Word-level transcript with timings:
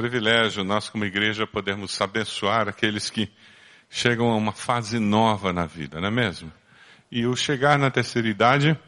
privilégio 0.00 0.64
nós 0.64 0.88
como 0.88 1.04
igreja 1.04 1.46
podermos 1.46 2.00
abençoar 2.00 2.66
aqueles 2.66 3.10
que 3.10 3.30
chegam 3.90 4.30
a 4.30 4.36
uma 4.36 4.52
fase 4.52 4.98
nova 4.98 5.52
na 5.52 5.66
vida, 5.66 6.00
não 6.00 6.08
é 6.08 6.10
mesmo? 6.10 6.50
E 7.12 7.26
o 7.26 7.36
chegar 7.36 7.78
na 7.78 7.90
terceira 7.90 8.26
idade 8.26 8.78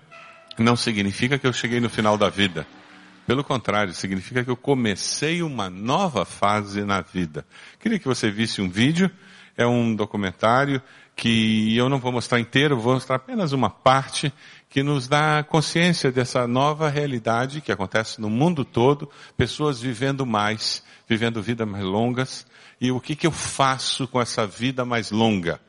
não 0.58 0.74
significa 0.74 1.38
que 1.38 1.46
eu 1.46 1.52
cheguei 1.52 1.80
no 1.80 1.90
final 1.90 2.16
da 2.16 2.30
vida. 2.30 2.66
Pelo 3.26 3.44
contrário, 3.44 3.92
significa 3.92 4.42
que 4.42 4.50
eu 4.50 4.56
comecei 4.56 5.42
uma 5.42 5.68
nova 5.68 6.24
fase 6.24 6.82
na 6.82 7.02
vida. 7.02 7.44
Queria 7.78 7.98
que 7.98 8.08
você 8.08 8.30
visse 8.30 8.62
um 8.62 8.70
vídeo, 8.70 9.10
é 9.54 9.66
um 9.66 9.94
documentário 9.94 10.80
que 11.14 11.76
eu 11.76 11.90
não 11.90 11.98
vou 11.98 12.10
mostrar 12.10 12.40
inteiro, 12.40 12.80
vou 12.80 12.94
mostrar 12.94 13.16
apenas 13.16 13.52
uma 13.52 13.68
parte 13.68 14.32
que 14.72 14.82
nos 14.82 15.06
dá 15.06 15.44
consciência 15.44 16.10
dessa 16.10 16.48
nova 16.48 16.88
realidade 16.88 17.60
que 17.60 17.70
acontece 17.70 18.18
no 18.18 18.30
mundo 18.30 18.64
todo, 18.64 19.06
pessoas 19.36 19.78
vivendo 19.78 20.24
mais, 20.24 20.82
vivendo 21.06 21.42
vidas 21.42 21.68
mais 21.68 21.84
longas, 21.84 22.46
e 22.80 22.90
o 22.90 22.98
que, 22.98 23.14
que 23.14 23.26
eu 23.26 23.30
faço 23.30 24.08
com 24.08 24.18
essa 24.18 24.46
vida 24.46 24.82
mais 24.82 25.10
longa? 25.10 25.60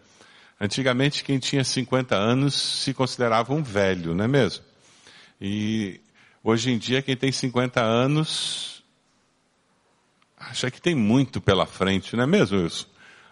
Antigamente 0.59 1.21
quem 1.21 1.37
tinha 1.37 1.65
50 1.65 2.15
anos 2.15 2.53
se 2.53 2.93
considerava 2.93 3.53
um 3.53 3.61
velho, 3.61 4.15
não 4.15 4.23
é 4.23 4.27
mesmo? 4.29 4.63
E 5.39 5.99
hoje 6.41 6.71
em 6.71 6.77
dia 6.77 7.01
quem 7.01 7.17
tem 7.17 7.29
50 7.29 7.81
anos 7.81 8.85
acha 10.37 10.71
que 10.71 10.81
tem 10.81 10.95
muito 10.95 11.41
pela 11.41 11.65
frente, 11.65 12.15
não 12.15 12.23
é 12.23 12.27
mesmo, 12.27 12.57
Wilson? 12.57 12.85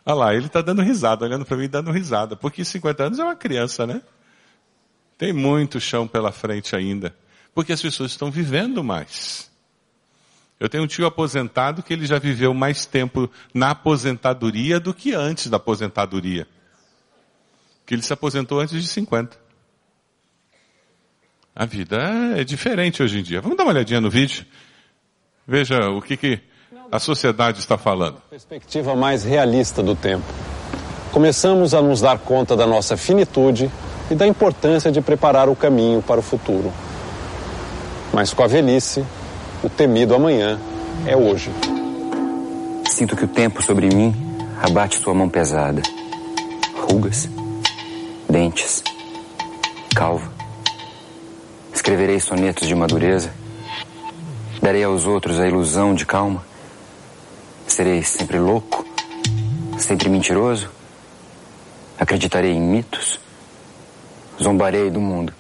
Olha 0.05 0.15
lá, 0.15 0.35
ele 0.35 0.47
está 0.47 0.61
dando 0.61 0.81
risada, 0.81 1.23
olhando 1.23 1.45
para 1.45 1.55
mim 1.55 1.69
dando 1.69 1.91
risada, 1.91 2.35
porque 2.35 2.65
50 2.65 3.03
anos 3.05 3.19
é 3.19 3.23
uma 3.23 3.37
criança, 3.37 3.87
né? 3.87 4.01
Tem 5.21 5.31
muito 5.31 5.79
chão 5.79 6.07
pela 6.07 6.31
frente 6.31 6.75
ainda, 6.75 7.15
porque 7.53 7.71
as 7.71 7.79
pessoas 7.79 8.09
estão 8.09 8.31
vivendo 8.31 8.83
mais. 8.83 9.51
Eu 10.59 10.67
tenho 10.67 10.83
um 10.83 10.87
tio 10.87 11.05
aposentado 11.05 11.83
que 11.83 11.93
ele 11.93 12.07
já 12.07 12.17
viveu 12.17 12.55
mais 12.55 12.87
tempo 12.87 13.29
na 13.53 13.69
aposentadoria 13.69 14.79
do 14.79 14.95
que 14.95 15.13
antes 15.13 15.45
da 15.45 15.57
aposentadoria. 15.57 16.47
Que 17.85 17.93
ele 17.93 18.01
se 18.01 18.11
aposentou 18.11 18.59
antes 18.59 18.81
de 18.81 18.87
50. 18.87 19.37
A 21.55 21.65
vida 21.67 21.99
é 22.35 22.43
diferente 22.43 23.03
hoje 23.03 23.19
em 23.19 23.21
dia. 23.21 23.41
Vamos 23.41 23.55
dar 23.55 23.63
uma 23.65 23.73
olhadinha 23.73 24.01
no 24.01 24.09
vídeo. 24.09 24.43
Veja 25.47 25.87
o 25.91 26.01
que, 26.01 26.17
que 26.17 26.39
a 26.91 26.97
sociedade 26.97 27.59
está 27.59 27.77
falando. 27.77 28.19
Perspectiva 28.27 28.95
mais 28.95 29.23
realista 29.23 29.83
do 29.83 29.95
tempo. 29.95 30.25
Começamos 31.11 31.75
a 31.75 31.81
nos 31.81 32.01
dar 32.01 32.17
conta 32.17 32.55
da 32.55 32.65
nossa 32.65 32.97
finitude 32.97 33.69
e 34.11 34.15
da 34.15 34.27
importância 34.27 34.91
de 34.91 35.01
preparar 35.01 35.49
o 35.49 35.55
caminho 35.55 36.01
para 36.01 36.19
o 36.19 36.23
futuro. 36.23 36.71
Mas 38.13 38.33
com 38.33 38.43
a 38.43 38.47
velhice, 38.47 39.03
o 39.63 39.69
temido 39.69 40.13
amanhã 40.13 40.59
é 41.05 41.15
hoje. 41.15 41.49
Sinto 42.89 43.15
que 43.15 43.25
o 43.25 43.27
tempo 43.27 43.63
sobre 43.63 43.87
mim 43.87 44.13
abate 44.61 44.99
sua 44.99 45.13
mão 45.13 45.29
pesada. 45.29 45.81
Rugas, 46.75 47.29
dentes, 48.29 48.83
calva. 49.95 50.29
Escreverei 51.73 52.19
sonetos 52.19 52.67
de 52.67 52.75
madureza. 52.75 53.31
Darei 54.61 54.83
aos 54.83 55.07
outros 55.07 55.39
a 55.39 55.47
ilusão 55.47 55.95
de 55.95 56.05
calma 56.05 56.43
Serei 57.71 58.03
sempre 58.03 58.37
louco? 58.37 58.85
Sempre 59.77 60.09
mentiroso? 60.09 60.69
Acreditarei 61.97 62.51
em 62.51 62.59
mitos? 62.59 63.17
Zombarei 64.41 64.89
do 64.89 64.99
mundo? 64.99 65.31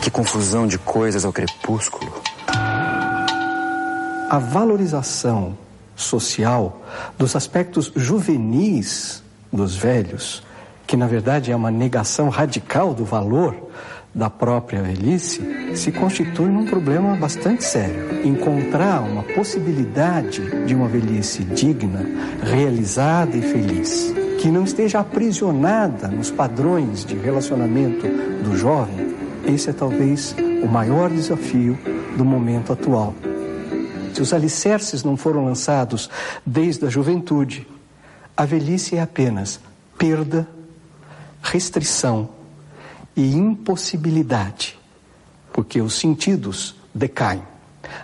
Que 0.00 0.10
confusão 0.10 0.66
de 0.66 0.78
coisas 0.78 1.24
ao 1.24 1.32
crepúsculo. 1.32 2.12
A 4.30 4.38
valorização 4.38 5.58
social 5.96 6.80
dos 7.18 7.34
aspectos 7.34 7.90
juvenis 7.96 9.22
dos 9.52 9.74
velhos, 9.74 10.42
que 10.86 10.96
na 10.96 11.08
verdade 11.08 11.50
é 11.50 11.56
uma 11.56 11.70
negação 11.70 12.28
radical 12.28 12.94
do 12.94 13.04
valor 13.04 13.56
da 14.14 14.30
própria 14.30 14.82
velhice 14.82 15.76
se 15.76 15.92
constitui 15.92 16.48
num 16.48 16.66
problema 16.66 17.16
bastante 17.16 17.64
sério. 17.64 18.26
Encontrar 18.26 19.00
uma 19.02 19.22
possibilidade 19.22 20.64
de 20.64 20.74
uma 20.74 20.88
velhice 20.88 21.44
digna, 21.44 22.04
realizada 22.42 23.36
e 23.36 23.42
feliz, 23.42 24.12
que 24.38 24.50
não 24.50 24.62
esteja 24.62 25.00
aprisionada 25.00 26.06
nos 26.06 26.30
padrões 26.30 27.04
de 27.04 27.16
relacionamento 27.16 28.06
do 28.44 28.56
jovem, 28.56 29.14
esse 29.44 29.68
é 29.68 29.72
talvez 29.72 30.34
o 30.62 30.66
maior 30.68 31.10
desafio 31.10 31.76
do 32.16 32.24
momento 32.24 32.72
atual. 32.72 33.14
Se 34.14 34.22
os 34.22 34.32
alicerces 34.32 35.02
não 35.02 35.16
foram 35.16 35.44
lançados 35.44 36.08
desde 36.46 36.86
a 36.86 36.88
juventude, 36.88 37.66
a 38.36 38.44
velhice 38.44 38.96
é 38.96 39.02
apenas 39.02 39.60
perda, 39.98 40.48
restrição 41.42 42.28
e 43.16 43.34
impossibilidade, 43.34 44.78
porque 45.52 45.80
os 45.80 45.94
sentidos 45.94 46.76
decaem, 46.94 47.42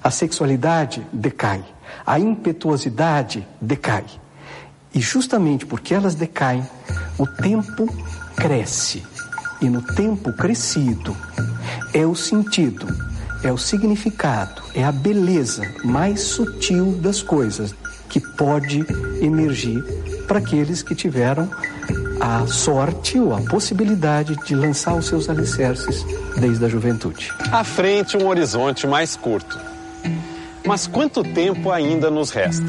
a 0.03 0.11
sexualidade 0.11 1.06
decai, 1.12 1.65
a 2.05 2.19
impetuosidade 2.19 3.47
decai. 3.61 4.05
E 4.94 5.00
justamente 5.00 5.66
porque 5.66 5.94
elas 5.94 6.15
decaem, 6.15 6.65
o 7.19 7.27
tempo 7.27 7.87
cresce. 8.37 9.03
E 9.60 9.69
no 9.69 9.82
tempo 9.82 10.32
crescido 10.32 11.16
é 11.93 12.06
o 12.06 12.15
sentido, 12.15 12.87
é 13.43 13.53
o 13.53 13.56
significado, 13.59 14.62
é 14.75 14.84
a 14.84 14.93
beleza 14.93 15.62
mais 15.84 16.21
sutil 16.21 16.93
das 17.00 17.22
coisas 17.22 17.75
que 18.09 18.21
pode 18.21 18.84
emergir 19.21 19.83
para 20.27 20.38
aqueles 20.38 20.83
que 20.83 20.94
tiveram 20.94 21.49
a 22.21 22.47
sorte 22.47 23.19
ou 23.19 23.34
a 23.34 23.41
possibilidade 23.41 24.37
de 24.47 24.54
lançar 24.54 24.94
os 24.94 25.06
seus 25.06 25.28
alicerces 25.28 26.04
desde 26.38 26.65
a 26.65 26.69
juventude. 26.69 27.33
À 27.50 27.65
frente, 27.65 28.16
um 28.16 28.27
horizonte 28.27 28.87
mais 28.87 29.16
curto. 29.16 29.59
Mas 30.65 30.87
quanto 30.87 31.22
tempo 31.22 31.71
ainda 31.71 32.10
nos 32.10 32.31
resta? 32.31 32.65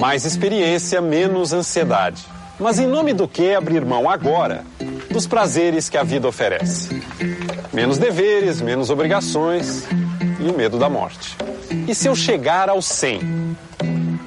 Mais 0.00 0.24
experiência, 0.24 0.98
menos 1.02 1.52
ansiedade. 1.52 2.24
Mas 2.58 2.78
em 2.78 2.86
nome 2.86 3.12
do 3.12 3.28
que 3.28 3.54
abrir 3.54 3.84
mão 3.84 4.08
agora 4.08 4.64
dos 5.10 5.26
prazeres 5.26 5.90
que 5.90 5.98
a 5.98 6.02
vida 6.02 6.26
oferece? 6.26 7.02
Menos 7.70 7.98
deveres, 7.98 8.62
menos 8.62 8.88
obrigações 8.88 9.84
e 10.40 10.48
o 10.48 10.56
medo 10.56 10.78
da 10.78 10.88
morte. 10.88 11.36
E 11.86 11.94
se 11.94 12.08
eu 12.08 12.16
chegar 12.16 12.70
aos 12.70 12.86
100? 12.86 13.20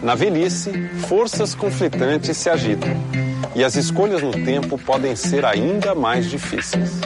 Na 0.04 0.14
velhice, 0.14 0.72
forças 1.08 1.56
conflitantes 1.56 2.38
se 2.38 2.52
agitam 2.52 2.96
e 3.56 3.64
as 3.64 3.76
escolhas 3.76 4.22
no 4.22 4.32
tempo 4.32 4.78
podem 4.78 5.16
ser 5.16 5.44
ainda 5.44 5.96
mais 5.96 6.30
difíceis. 6.30 7.02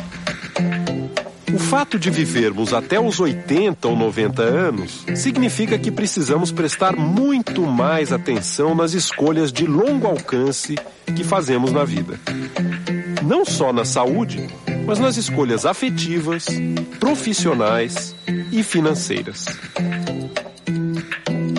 O 1.53 1.59
fato 1.59 1.97
de 1.97 2.09
vivermos 2.09 2.73
até 2.73 2.99
os 2.99 3.19
80 3.19 3.87
ou 3.87 3.95
90 3.95 4.41
anos 4.43 5.05
significa 5.15 5.79
que 5.79 5.89
precisamos 5.89 6.51
prestar 6.51 6.95
muito 6.95 7.61
mais 7.65 8.11
atenção 8.11 8.75
nas 8.75 8.93
escolhas 8.93 9.51
de 9.51 9.65
longo 9.65 10.07
alcance 10.07 10.75
que 11.15 11.23
fazemos 11.23 11.71
na 11.71 11.85
vida. 11.85 12.19
Não 13.23 13.45
só 13.45 13.71
na 13.71 13.85
saúde, 13.85 14.47
mas 14.85 14.99
nas 14.99 15.15
escolhas 15.15 15.65
afetivas, 15.65 16.45
profissionais 16.99 18.13
e 18.51 18.61
financeiras. 18.61 19.45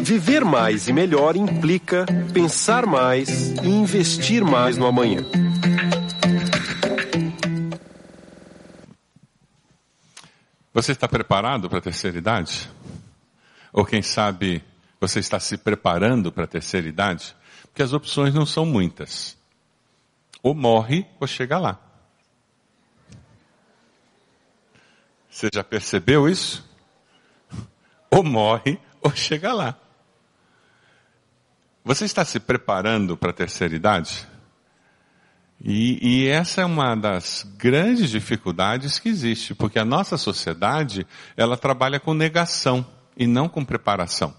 Viver 0.02 0.44
mais 0.44 0.88
e 0.88 0.92
melhor 0.92 1.36
implica 1.36 2.06
pensar 2.32 2.86
mais 2.86 3.52
e 3.62 3.68
investir 3.68 4.44
mais 4.44 4.76
no 4.76 4.86
amanhã. 4.86 5.24
Você 10.78 10.92
está 10.92 11.08
preparado 11.08 11.68
para 11.68 11.78
a 11.78 11.82
terceira 11.82 12.18
idade? 12.18 12.70
Ou 13.72 13.84
quem 13.84 14.00
sabe 14.00 14.62
você 15.00 15.18
está 15.18 15.40
se 15.40 15.58
preparando 15.58 16.30
para 16.30 16.44
a 16.44 16.46
terceira 16.46 16.86
idade? 16.86 17.34
Porque 17.62 17.82
as 17.82 17.92
opções 17.92 18.32
não 18.32 18.46
são 18.46 18.64
muitas. 18.64 19.36
Ou 20.40 20.54
morre 20.54 21.04
ou 21.18 21.26
chega 21.26 21.58
lá. 21.58 21.80
Você 25.28 25.48
já 25.52 25.64
percebeu 25.64 26.28
isso? 26.28 26.64
Ou 28.08 28.22
morre 28.22 28.78
ou 29.02 29.10
chega 29.10 29.52
lá. 29.52 29.76
Você 31.84 32.04
está 32.04 32.24
se 32.24 32.38
preparando 32.38 33.16
para 33.16 33.30
a 33.30 33.34
terceira 33.34 33.74
idade? 33.74 34.28
E, 35.64 35.98
e, 36.00 36.28
essa 36.28 36.60
é 36.60 36.64
uma 36.64 36.94
das 36.94 37.44
grandes 37.56 38.10
dificuldades 38.10 38.98
que 39.00 39.08
existe, 39.08 39.54
porque 39.54 39.78
a 39.78 39.84
nossa 39.84 40.16
sociedade, 40.16 41.04
ela 41.36 41.56
trabalha 41.56 41.98
com 41.98 42.14
negação 42.14 42.86
e 43.16 43.26
não 43.26 43.48
com 43.48 43.64
preparação. 43.64 44.32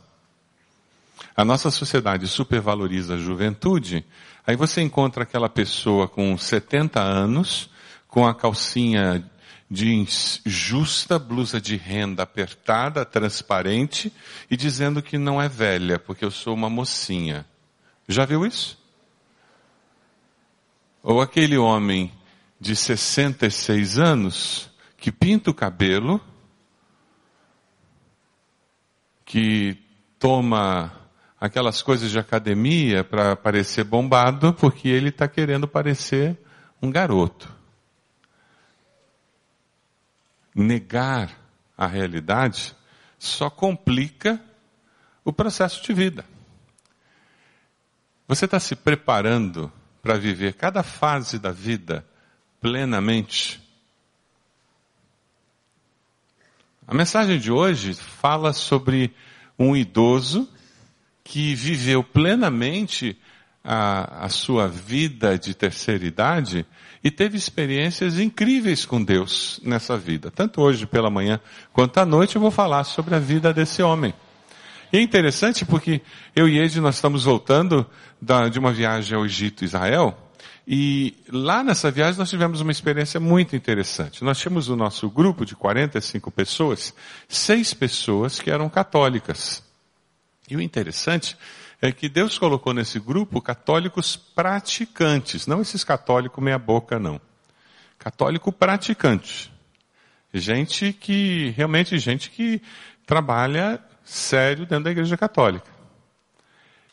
A 1.36 1.44
nossa 1.44 1.69
sociedade 1.69 2.25
supervaloriza 2.27 3.16
a 3.16 3.18
juventude, 3.18 4.06
aí 4.48 4.56
você 4.56 4.81
encontra 4.81 5.24
aquela 5.24 5.50
pessoa 5.50 6.07
com 6.07 6.38
70 6.38 7.01
anos, 7.01 7.69
com 8.07 8.25
a 8.25 8.33
calcinha 8.33 9.30
jeans 9.69 10.42
justa, 10.45 11.19
blusa 11.19 11.60
de 11.60 11.75
renda 11.75 12.24
apertada, 12.24 13.06
transparente 13.06 14.12
e 14.50 14.57
dizendo 14.57 15.01
que 15.01 15.18
não 15.18 15.42
é 15.42 15.48
velha, 15.48 16.00
porque 16.00 16.24
eu 16.24 16.31
sou 16.31 16.54
uma 16.54 16.69
mocinha. 16.69 17.45
Já 18.07 18.25
viu 18.25 18.45
isso? 18.45 18.78
Ou 21.01 21.21
aquele 21.21 21.57
homem 21.57 22.11
de 22.59 22.75
66 22.75 23.97
anos 23.97 24.69
que 24.97 25.11
pinta 25.11 25.49
o 25.49 25.53
cabelo, 25.53 26.21
que 29.23 29.77
toma 30.17 30.91
aquelas 31.39 31.81
coisas 31.81 32.11
de 32.11 32.19
academia 32.19 33.03
para 33.03 33.35
parecer 33.35 33.85
bombado, 33.85 34.53
porque 34.53 34.89
ele 34.89 35.09
está 35.09 35.27
querendo 35.27 35.67
parecer 35.67 36.37
um 36.81 36.91
garoto. 36.91 37.49
Negar 40.53 41.31
a 41.77 41.87
realidade 41.87 42.75
só 43.17 43.49
complica 43.49 44.41
o 45.23 45.31
processo 45.31 45.81
de 45.81 45.93
vida. 45.93 46.25
Você 48.27 48.45
está 48.45 48.59
se 48.59 48.75
preparando 48.75 49.71
para 50.01 50.17
viver 50.17 50.53
cada 50.53 50.83
fase 50.83 51.39
da 51.39 51.51
vida 51.51 52.05
plenamente? 52.59 53.61
A 56.87 56.93
mensagem 56.93 57.37
de 57.37 57.51
hoje 57.51 57.93
fala 57.93 58.51
sobre 58.51 59.13
um 59.57 59.75
idoso 59.75 60.49
que 61.23 61.53
viveu 61.53 62.03
plenamente 62.03 63.15
a, 63.63 64.25
a 64.25 64.29
sua 64.29 64.67
vida 64.67 65.37
de 65.37 65.53
terceira 65.53 66.05
idade 66.05 66.65
e 67.03 67.11
teve 67.11 67.37
experiências 67.37 68.19
incríveis 68.19 68.85
com 68.85 69.03
Deus 69.03 69.59
nessa 69.63 69.95
vida. 69.95 70.31
Tanto 70.31 70.61
hoje 70.61 70.85
pela 70.85 71.09
manhã 71.09 71.39
quanto 71.71 71.99
à 71.99 72.05
noite 72.05 72.35
eu 72.35 72.41
vou 72.41 72.51
falar 72.51 72.83
sobre 72.83 73.13
a 73.13 73.19
vida 73.19 73.53
desse 73.53 73.83
homem. 73.83 74.13
E 74.91 74.97
é 74.97 75.01
interessante 75.01 75.65
porque 75.65 76.01
eu 76.36 76.50
e 76.50 76.57
Ed 76.57 76.81
nós 76.81 76.95
estamos 76.95 77.24
voltando 77.24 77.86
da, 78.19 78.50
de 78.50 78.57
uma 78.57 78.74
viagem 78.74 79.15
ao 79.15 79.25
Egito 79.25 79.63
e 79.63 79.65
Israel. 79.65 80.18
E 80.68 81.15
lá 81.31 81.63
nessa 81.63 81.91
viagem 81.91 82.18
nós 82.18 82.30
tivemos 82.30 82.62
uma 82.62 82.71
experiência 82.71 83.19
muito 83.19 83.56
interessante. 83.56 84.24
Nós 84.24 84.39
tínhamos 84.39 84.68
o 84.68 84.75
nosso 84.75 85.09
grupo 85.09 85.45
de 85.45 85.56
45 85.56 86.31
pessoas, 86.31 86.94
seis 87.27 87.74
pessoas 87.74 88.39
que 88.39 88.50
eram 88.50 88.68
católicas. 88.68 89.63
E 90.50 90.56
o 90.56 90.62
interessante 90.62 91.38
é 91.81 91.92
que 91.92 92.09
Deus 92.09 92.38
colocou 92.38 92.74
nesse 92.74 93.00
grupo 93.00 93.42
católicos 93.42 94.15
praticantes, 94.15 95.45
não 95.45 95.62
esses 95.62 95.83
católicos 95.83 96.44
meia 96.44 96.59
boca 96.59 97.00
não. 97.00 97.21
Católico 97.97 98.51
praticante. 98.51 99.51
Gente 100.33 100.94
que, 100.94 101.53
realmente 101.56 101.97
gente 101.97 102.30
que 102.30 102.62
trabalha 103.06 103.81
sério 104.09 104.65
dentro 104.65 104.85
da 104.85 104.91
igreja 104.91 105.15
católica. 105.15 105.69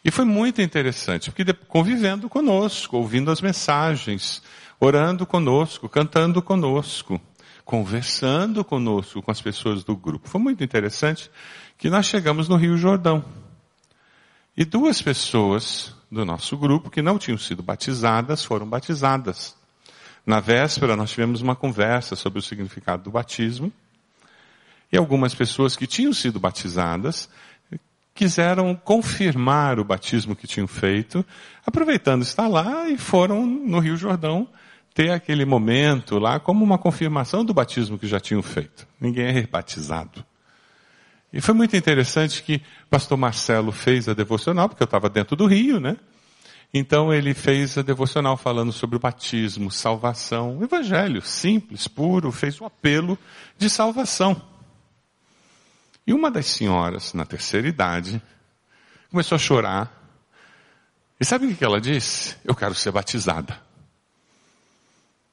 E 0.05 0.11
foi 0.11 0.25
muito 0.25 0.63
interessante, 0.63 1.33
porque 1.33 1.53
convivendo 1.53 2.29
conosco, 2.29 2.97
ouvindo 2.97 3.31
as 3.31 3.41
mensagens, 3.41 4.43
orando 4.79 5.27
conosco, 5.27 5.89
cantando 5.89 6.41
conosco, 6.43 7.21
conversando 7.65 8.65
conosco 8.65 9.21
com 9.23 9.31
as 9.31 9.41
pessoas 9.41 9.83
do 9.83 9.97
grupo. 9.97 10.29
Foi 10.29 10.41
muito 10.41 10.63
interessante 10.63 11.31
que 11.77 11.91
nós 11.91 12.07
chegamos 12.07 12.49
no 12.49 12.57
Rio 12.57 12.77
Jordão. 12.77 13.25
E 14.57 14.65
duas 14.65 15.03
pessoas 15.03 15.95
do 16.11 16.25
nosso 16.25 16.57
grupo 16.57 16.91
que 16.91 17.03
não 17.03 17.19
tinham 17.19 17.39
sido 17.39 17.63
batizadas 17.63 18.45
foram 18.45 18.69
batizadas. 18.69 19.57
Na 20.25 20.39
véspera 20.39 20.95
nós 20.95 21.11
tivemos 21.11 21.41
uma 21.43 21.57
conversa 21.57 22.15
sobre 22.15 22.39
o 22.39 22.43
significado 22.43 23.03
do 23.03 23.11
batismo. 23.11 23.73
E 24.93 24.97
algumas 24.97 25.35
pessoas 25.35 25.77
que 25.77 25.87
tinham 25.87 26.13
sido 26.13 26.39
batizadas 26.39 27.29
quiseram 28.15 28.75
confirmar 28.75 29.79
o 29.79 29.85
batismo 29.85 30.35
que 30.35 30.47
tinham 30.47 30.67
feito, 30.67 31.25
aproveitando 31.67 32.23
estar 32.23 32.49
lá 32.49 32.89
e 32.89 32.97
foram 32.97 33.45
no 33.45 33.79
Rio 33.79 33.97
Jordão 33.97 34.49
ter 34.95 35.11
aquele 35.11 35.45
momento 35.45 36.19
lá 36.19 36.41
como 36.41 36.65
uma 36.65 36.79
confirmação 36.79 37.45
do 37.45 37.53
batismo 37.53 37.99
que 37.99 38.07
já 38.07 38.19
tinham 38.19 38.43
feito. 38.43 38.89
Ninguém 38.99 39.27
é 39.27 39.31
rebatizado. 39.31 40.25
E 41.31 41.41
foi 41.43 41.53
muito 41.53 41.77
interessante 41.77 42.43
que 42.43 42.63
pastor 42.89 43.19
Marcelo 43.19 43.71
fez 43.71 44.09
a 44.09 44.15
devocional, 44.15 44.71
porque 44.71 44.83
eu 44.83 44.87
estava 44.87 45.11
dentro 45.11 45.37
do 45.37 45.45
rio, 45.45 45.79
né? 45.79 45.99
Então 46.73 47.13
ele 47.13 47.35
fez 47.35 47.77
a 47.77 47.83
devocional 47.83 48.39
falando 48.39 48.73
sobre 48.73 48.97
o 48.97 48.99
batismo, 48.99 49.71
salvação, 49.71 50.59
evangelho 50.63 51.21
simples, 51.21 51.87
puro, 51.87 52.33
fez 52.33 52.59
um 52.59 52.65
apelo 52.65 53.19
de 53.59 53.69
salvação. 53.69 54.41
E 56.07 56.15
uma 56.15 56.31
das 56.31 56.47
senhoras, 56.47 57.13
na 57.15 57.25
terceira 57.25 57.67
idade, 57.67 58.23
começou 59.11 59.37
a 59.37 59.39
chorar. 59.39 59.93
E 61.19 61.25
sabe 61.25 61.47
o 61.47 61.57
que 61.57 61.65
ela 61.65 61.81
disse? 61.81 62.37
Eu 62.45 62.55
quero 62.55 62.75
ser 62.75 62.93
batizada. 62.93 63.61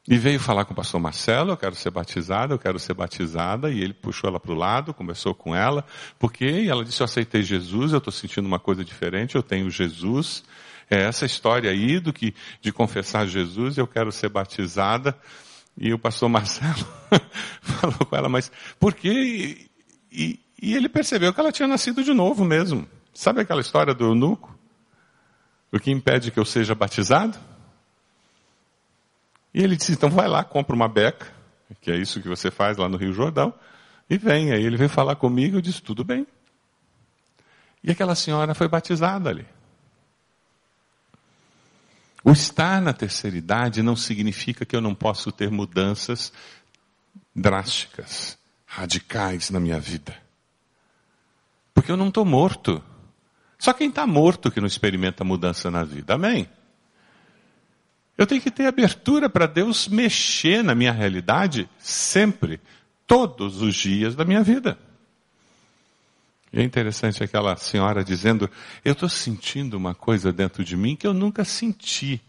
E 0.07 0.17
veio 0.17 0.39
falar 0.39 0.65
com 0.65 0.73
o 0.73 0.75
pastor 0.75 0.99
Marcelo, 0.99 1.51
eu 1.51 1.57
quero 1.57 1.75
ser 1.75 1.89
batizada, 1.89 2.53
eu 2.53 2.59
quero 2.59 2.77
ser 2.77 2.93
batizada, 2.93 3.71
e 3.71 3.81
ele 3.81 3.93
puxou 3.93 4.29
ela 4.29 4.39
para 4.39 4.51
o 4.51 4.55
lado, 4.55 4.93
conversou 4.93 5.33
com 5.33 5.55
ela, 5.55 5.85
porque 6.19 6.45
e 6.45 6.69
ela 6.69 6.83
disse, 6.83 7.01
eu 7.01 7.05
aceitei 7.05 7.41
Jesus, 7.41 7.93
eu 7.93 7.99
estou 7.99 8.11
sentindo 8.11 8.45
uma 8.45 8.59
coisa 8.59 8.83
diferente, 8.83 9.35
eu 9.35 9.41
tenho 9.41 9.69
Jesus, 9.69 10.43
é 10.89 11.03
essa 11.03 11.25
história 11.25 11.71
aí 11.71 12.01
do 12.01 12.11
que, 12.11 12.35
de 12.59 12.73
confessar 12.73 13.25
Jesus, 13.25 13.77
eu 13.77 13.87
quero 13.87 14.11
ser 14.11 14.27
batizada, 14.27 15.17
e 15.77 15.93
o 15.93 15.97
pastor 15.97 16.27
Marcelo 16.27 16.85
falou 17.61 18.05
com 18.05 18.15
ela, 18.15 18.27
mas 18.27 18.51
por 18.77 18.93
quê? 18.93 19.69
E, 20.11 20.37
e, 20.63 20.75
ele 20.75 20.87
percebeu 20.87 21.33
que 21.33 21.39
ela 21.41 21.51
tinha 21.51 21.67
nascido 21.67 22.03
de 22.03 22.13
novo 22.13 22.45
mesmo. 22.45 22.87
Sabe 23.13 23.41
aquela 23.41 23.59
história 23.59 23.93
do 23.93 24.05
eunuco? 24.05 24.57
O 25.71 25.79
que 25.79 25.91
impede 25.91 26.31
que 26.31 26.39
eu 26.39 26.45
seja 26.45 26.73
batizado? 26.73 27.37
E 29.53 29.61
ele 29.61 29.75
disse, 29.75 29.91
então 29.91 30.09
vai 30.09 30.27
lá, 30.27 30.41
compra 30.41 30.73
uma 30.73 30.87
beca, 30.87 31.27
que 31.81 31.91
é 31.91 31.97
isso 31.97 32.21
que 32.21 32.29
você 32.29 32.49
faz 32.49 32.77
lá 32.77 32.87
no 32.87 32.95
Rio 32.95 33.11
Jordão, 33.11 33.53
e 34.09 34.17
vem. 34.17 34.53
Aí 34.53 34.63
ele 34.63 34.77
veio 34.77 34.89
falar 34.89 35.17
comigo, 35.17 35.57
eu 35.57 35.61
disse, 35.61 35.81
tudo 35.81 36.03
bem. 36.03 36.25
E 37.83 37.91
aquela 37.91 38.15
senhora 38.15 38.55
foi 38.55 38.69
batizada 38.69 39.29
ali. 39.29 39.45
O 42.23 42.31
estar 42.31 42.81
na 42.81 42.93
terceira 42.93 43.35
idade 43.35 43.83
não 43.83 43.97
significa 43.97 44.65
que 44.65 44.75
eu 44.75 44.81
não 44.81 44.95
posso 44.95 45.29
ter 45.29 45.51
mudanças 45.51 46.31
drásticas, 47.35 48.37
radicais 48.65 49.49
na 49.49 49.59
minha 49.59 49.77
vida. 49.77 50.22
Porque 51.73 51.91
eu 51.91 51.97
não 51.97 52.09
estou 52.09 52.25
morto. 52.25 52.83
Só 53.57 53.73
quem 53.73 53.89
está 53.89 54.05
morto 54.05 54.51
que 54.51 54.59
não 54.59 54.67
experimenta 54.67 55.23
mudança 55.23 55.71
na 55.71 55.83
vida. 55.83 56.13
Amém? 56.13 56.47
Eu 58.17 58.27
tenho 58.27 58.41
que 58.41 58.51
ter 58.51 58.65
abertura 58.65 59.29
para 59.29 59.47
Deus 59.47 59.87
mexer 59.87 60.63
na 60.63 60.75
minha 60.75 60.91
realidade 60.91 61.67
sempre, 61.79 62.61
todos 63.07 63.61
os 63.61 63.73
dias 63.75 64.15
da 64.15 64.23
minha 64.23 64.43
vida. 64.43 64.77
E 66.51 66.59
é 66.59 66.63
interessante 66.63 67.23
aquela 67.23 67.55
senhora 67.55 68.03
dizendo: 68.03 68.47
Eu 68.85 68.93
estou 68.93 69.09
sentindo 69.09 69.75
uma 69.75 69.95
coisa 69.95 70.31
dentro 70.31 70.63
de 70.63 70.77
mim 70.77 70.95
que 70.95 71.07
eu 71.07 71.13
nunca 71.13 71.43
senti. 71.43 72.21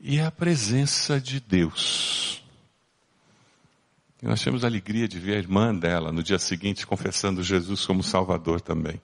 E 0.00 0.18
é 0.18 0.24
a 0.24 0.30
presença 0.30 1.20
de 1.20 1.40
Deus. 1.40 2.19
E 4.22 4.26
nós 4.26 4.42
temos 4.42 4.64
a 4.64 4.66
alegria 4.66 5.08
de 5.08 5.18
ver 5.18 5.36
a 5.36 5.38
irmã 5.38 5.74
dela 5.74 6.12
no 6.12 6.22
dia 6.22 6.38
seguinte 6.38 6.86
confessando 6.86 7.42
Jesus 7.42 7.86
como 7.86 8.02
Salvador 8.02 8.60
também. 8.60 9.00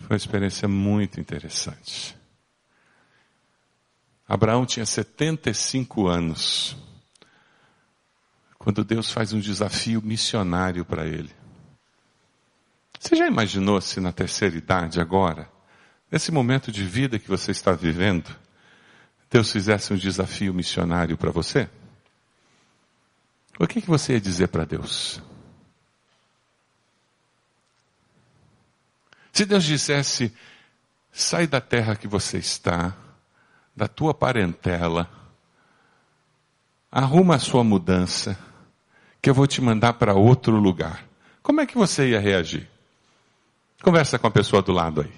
Foi 0.00 0.10
uma 0.10 0.16
experiência 0.16 0.68
muito 0.68 1.20
interessante. 1.20 2.16
Abraão 4.28 4.64
tinha 4.64 4.86
75 4.86 6.06
anos, 6.06 6.76
quando 8.58 8.84
Deus 8.84 9.10
faz 9.10 9.32
um 9.32 9.40
desafio 9.40 10.00
missionário 10.00 10.84
para 10.84 11.06
ele. 11.06 11.30
Você 12.98 13.16
já 13.16 13.26
imaginou 13.26 13.80
se 13.80 14.00
na 14.00 14.12
terceira 14.12 14.56
idade 14.56 15.00
agora, 15.00 15.50
nesse 16.10 16.32
momento 16.32 16.72
de 16.72 16.84
vida 16.84 17.18
que 17.18 17.28
você 17.28 17.50
está 17.50 17.72
vivendo, 17.72 18.34
Deus 19.30 19.52
fizesse 19.52 19.92
um 19.92 19.96
desafio 19.96 20.54
missionário 20.54 21.18
para 21.18 21.30
você? 21.30 21.68
O 23.58 23.66
que, 23.66 23.80
que 23.80 23.88
você 23.88 24.14
ia 24.14 24.20
dizer 24.20 24.48
para 24.48 24.64
Deus? 24.64 25.22
Se 29.32 29.44
Deus 29.44 29.64
dissesse, 29.64 30.32
sai 31.12 31.46
da 31.46 31.60
terra 31.60 31.96
que 31.96 32.06
você 32.06 32.38
está, 32.38 32.94
da 33.74 33.88
tua 33.88 34.14
parentela, 34.14 35.10
arruma 36.90 37.34
a 37.36 37.40
sua 37.40 37.64
mudança, 37.64 38.38
que 39.20 39.28
eu 39.28 39.34
vou 39.34 39.46
te 39.46 39.60
mandar 39.60 39.94
para 39.94 40.14
outro 40.14 40.56
lugar. 40.56 41.04
Como 41.42 41.60
é 41.60 41.66
que 41.66 41.76
você 41.76 42.10
ia 42.10 42.20
reagir? 42.20 42.68
Conversa 43.82 44.18
com 44.18 44.26
a 44.28 44.30
pessoa 44.30 44.62
do 44.62 44.72
lado 44.72 45.00
aí. 45.00 45.12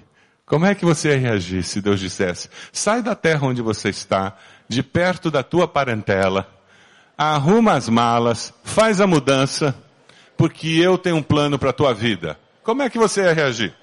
Como 0.45 0.65
é 0.65 0.73
que 0.73 0.85
você 0.85 1.09
ia 1.09 1.19
reagir 1.19 1.63
se 1.63 1.81
Deus 1.81 1.99
dissesse, 1.99 2.49
sai 2.71 3.03
da 3.03 3.13
terra 3.13 3.45
onde 3.45 3.61
você 3.61 3.89
está, 3.89 4.35
de 4.67 4.81
perto 4.81 5.29
da 5.29 5.43
tua 5.43 5.67
parentela, 5.67 6.56
arruma 7.17 7.73
as 7.73 7.89
malas, 7.89 8.53
faz 8.63 9.01
a 9.01 9.07
mudança, 9.07 9.75
porque 10.37 10.67
eu 10.67 10.97
tenho 10.97 11.15
um 11.15 11.23
plano 11.23 11.57
para 11.57 11.71
a 11.71 11.73
tua 11.73 11.93
vida. 11.93 12.39
Como 12.63 12.83
é 12.83 12.89
que 12.89 12.97
você 12.97 13.21
ia 13.21 13.33
reagir? 13.33 13.73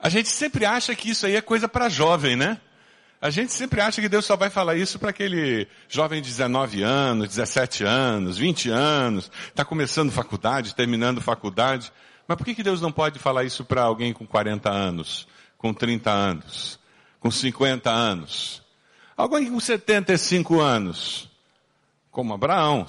A 0.00 0.08
gente 0.08 0.28
sempre 0.28 0.64
acha 0.64 0.94
que 0.94 1.10
isso 1.10 1.26
aí 1.26 1.36
é 1.36 1.40
coisa 1.40 1.68
para 1.68 1.88
jovem, 1.88 2.34
né? 2.34 2.60
A 3.20 3.30
gente 3.30 3.52
sempre 3.52 3.80
acha 3.80 4.00
que 4.00 4.08
Deus 4.08 4.24
só 4.24 4.36
vai 4.36 4.48
falar 4.48 4.76
isso 4.76 4.98
para 4.98 5.10
aquele 5.10 5.66
jovem 5.88 6.22
de 6.22 6.28
19 6.28 6.82
anos, 6.82 7.28
17 7.28 7.84
anos, 7.84 8.38
20 8.38 8.70
anos, 8.70 9.30
está 9.48 9.64
começando 9.64 10.12
faculdade, 10.12 10.74
terminando 10.74 11.20
faculdade. 11.20 11.92
Mas 12.28 12.36
por 12.36 12.44
que, 12.44 12.54
que 12.54 12.62
Deus 12.62 12.80
não 12.80 12.92
pode 12.92 13.18
falar 13.18 13.42
isso 13.42 13.64
para 13.64 13.82
alguém 13.82 14.12
com 14.12 14.24
40 14.24 14.70
anos, 14.70 15.26
com 15.56 15.74
30 15.74 16.10
anos, 16.10 16.78
com 17.18 17.28
50 17.28 17.90
anos? 17.90 18.62
Alguém 19.18 19.50
com 19.50 19.58
75 19.58 20.60
anos, 20.60 21.28
como 22.08 22.32
Abraão. 22.32 22.86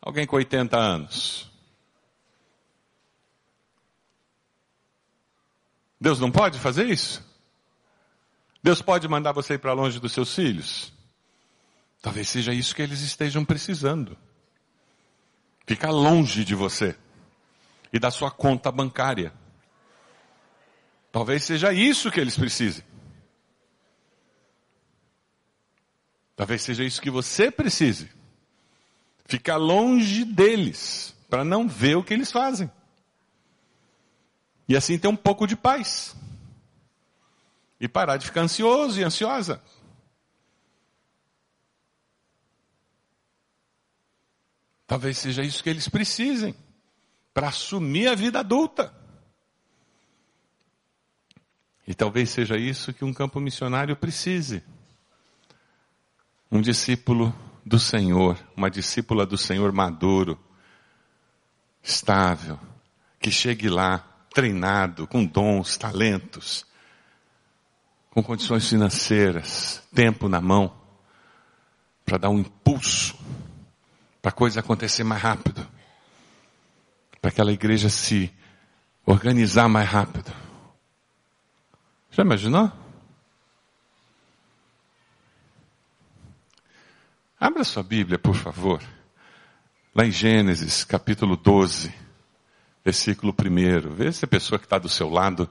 Alguém 0.00 0.26
com 0.26 0.36
80 0.36 0.74
anos. 0.74 1.50
Deus 6.00 6.18
não 6.18 6.32
pode 6.32 6.58
fazer 6.58 6.86
isso? 6.86 7.22
Deus 8.62 8.80
pode 8.80 9.06
mandar 9.06 9.32
você 9.32 9.54
ir 9.54 9.58
para 9.58 9.74
longe 9.74 10.00
dos 10.00 10.12
seus 10.12 10.34
filhos? 10.34 10.90
Talvez 12.00 12.30
seja 12.30 12.54
isso 12.54 12.74
que 12.74 12.80
eles 12.80 13.02
estejam 13.02 13.44
precisando. 13.44 14.16
Ficar 15.66 15.90
longe 15.90 16.42
de 16.42 16.54
você 16.54 16.96
e 17.92 17.98
da 17.98 18.10
sua 18.10 18.30
conta 18.30 18.72
bancária. 18.72 19.30
Talvez 21.12 21.44
seja 21.44 21.70
isso 21.70 22.10
que 22.10 22.18
eles 22.18 22.34
precisem. 22.34 22.82
Talvez 26.40 26.62
seja 26.62 26.82
isso 26.82 27.02
que 27.02 27.10
você 27.10 27.50
precise. 27.50 28.10
Ficar 29.26 29.58
longe 29.58 30.24
deles, 30.24 31.14
para 31.28 31.44
não 31.44 31.68
ver 31.68 31.98
o 31.98 32.02
que 32.02 32.14
eles 32.14 32.32
fazem. 32.32 32.70
E 34.66 34.74
assim 34.74 34.98
ter 34.98 35.08
um 35.08 35.16
pouco 35.16 35.46
de 35.46 35.54
paz. 35.54 36.16
E 37.78 37.86
parar 37.86 38.16
de 38.16 38.24
ficar 38.24 38.40
ansioso 38.40 38.98
e 38.98 39.04
ansiosa. 39.04 39.62
Talvez 44.86 45.18
seja 45.18 45.42
isso 45.42 45.62
que 45.62 45.68
eles 45.68 45.90
precisem 45.90 46.54
para 47.34 47.48
assumir 47.48 48.08
a 48.08 48.14
vida 48.14 48.40
adulta. 48.40 48.94
E 51.86 51.94
talvez 51.94 52.30
seja 52.30 52.56
isso 52.56 52.94
que 52.94 53.04
um 53.04 53.12
campo 53.12 53.38
missionário 53.40 53.94
precise. 53.94 54.64
Um 56.50 56.60
discípulo 56.60 57.34
do 57.64 57.78
Senhor, 57.78 58.36
uma 58.56 58.70
discípula 58.70 59.24
do 59.24 59.38
Senhor 59.38 59.70
maduro, 59.72 60.38
estável, 61.82 62.58
que 63.20 63.30
chegue 63.30 63.68
lá 63.68 63.98
treinado, 64.32 65.06
com 65.06 65.24
dons, 65.24 65.76
talentos, 65.76 66.66
com 68.10 68.22
condições 68.22 68.68
financeiras, 68.68 69.82
tempo 69.94 70.28
na 70.28 70.40
mão, 70.40 70.74
para 72.04 72.18
dar 72.18 72.30
um 72.30 72.40
impulso, 72.40 73.16
para 74.20 74.30
a 74.30 74.34
coisa 74.34 74.60
acontecer 74.60 75.04
mais 75.04 75.22
rápido, 75.22 75.66
para 77.20 77.30
aquela 77.30 77.52
igreja 77.52 77.88
se 77.88 78.32
organizar 79.06 79.68
mais 79.68 79.88
rápido. 79.88 80.32
Já 82.10 82.24
imaginou? 82.24 82.72
Abra 87.60 87.70
sua 87.70 87.82
Bíblia, 87.82 88.18
por 88.18 88.34
favor. 88.34 88.82
Lá 89.94 90.06
em 90.06 90.10
Gênesis, 90.10 90.82
capítulo 90.82 91.36
12, 91.36 91.92
versículo 92.82 93.34
1. 93.38 93.90
Vê 93.90 94.10
se 94.10 94.24
a 94.24 94.28
pessoa 94.28 94.58
que 94.58 94.64
está 94.64 94.78
do 94.78 94.88
seu 94.88 95.10
lado, 95.10 95.46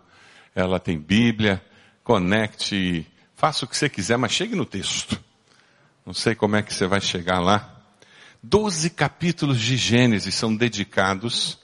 ela 0.55 0.79
tem 0.79 0.97
Bíblia, 0.97 1.63
conecte, 2.03 3.05
faça 3.35 3.63
o 3.63 3.67
que 3.67 3.77
você 3.77 3.87
quiser, 3.87 4.17
mas 4.17 4.31
chegue 4.31 4.55
no 4.55 4.65
texto. 4.65 5.23
Não 6.03 6.11
sei 6.11 6.33
como 6.33 6.55
é 6.55 6.63
que 6.63 6.73
você 6.73 6.87
vai 6.87 6.99
chegar 6.99 7.39
lá. 7.39 7.79
Doze 8.41 8.89
capítulos 8.89 9.61
de 9.61 9.77
Gênesis 9.77 10.33
são 10.33 10.55
dedicados 10.55 11.59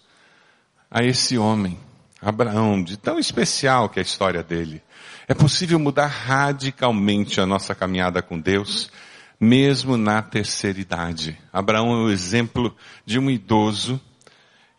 a 0.91 1.03
esse 1.03 1.39
homem, 1.39 1.79
Abraão, 2.21 2.83
de 2.83 2.97
tão 2.97 3.17
especial 3.17 3.89
que 3.89 3.97
é 3.97 4.03
a 4.03 4.05
história 4.05 4.43
dele. 4.43 4.83
É 5.27 5.33
possível 5.33 5.79
mudar 5.79 6.05
radicalmente 6.05 7.41
a 7.41 7.47
nossa 7.47 7.73
caminhada 7.73 8.21
com 8.21 8.39
Deus, 8.39 8.91
mesmo 9.39 9.97
na 9.97 10.21
terceira 10.21 10.79
idade. 10.79 11.37
Abraão 11.51 11.91
é 11.93 11.97
o 12.05 12.09
exemplo 12.09 12.75
de 13.05 13.19
um 13.19 13.29
idoso, 13.29 13.99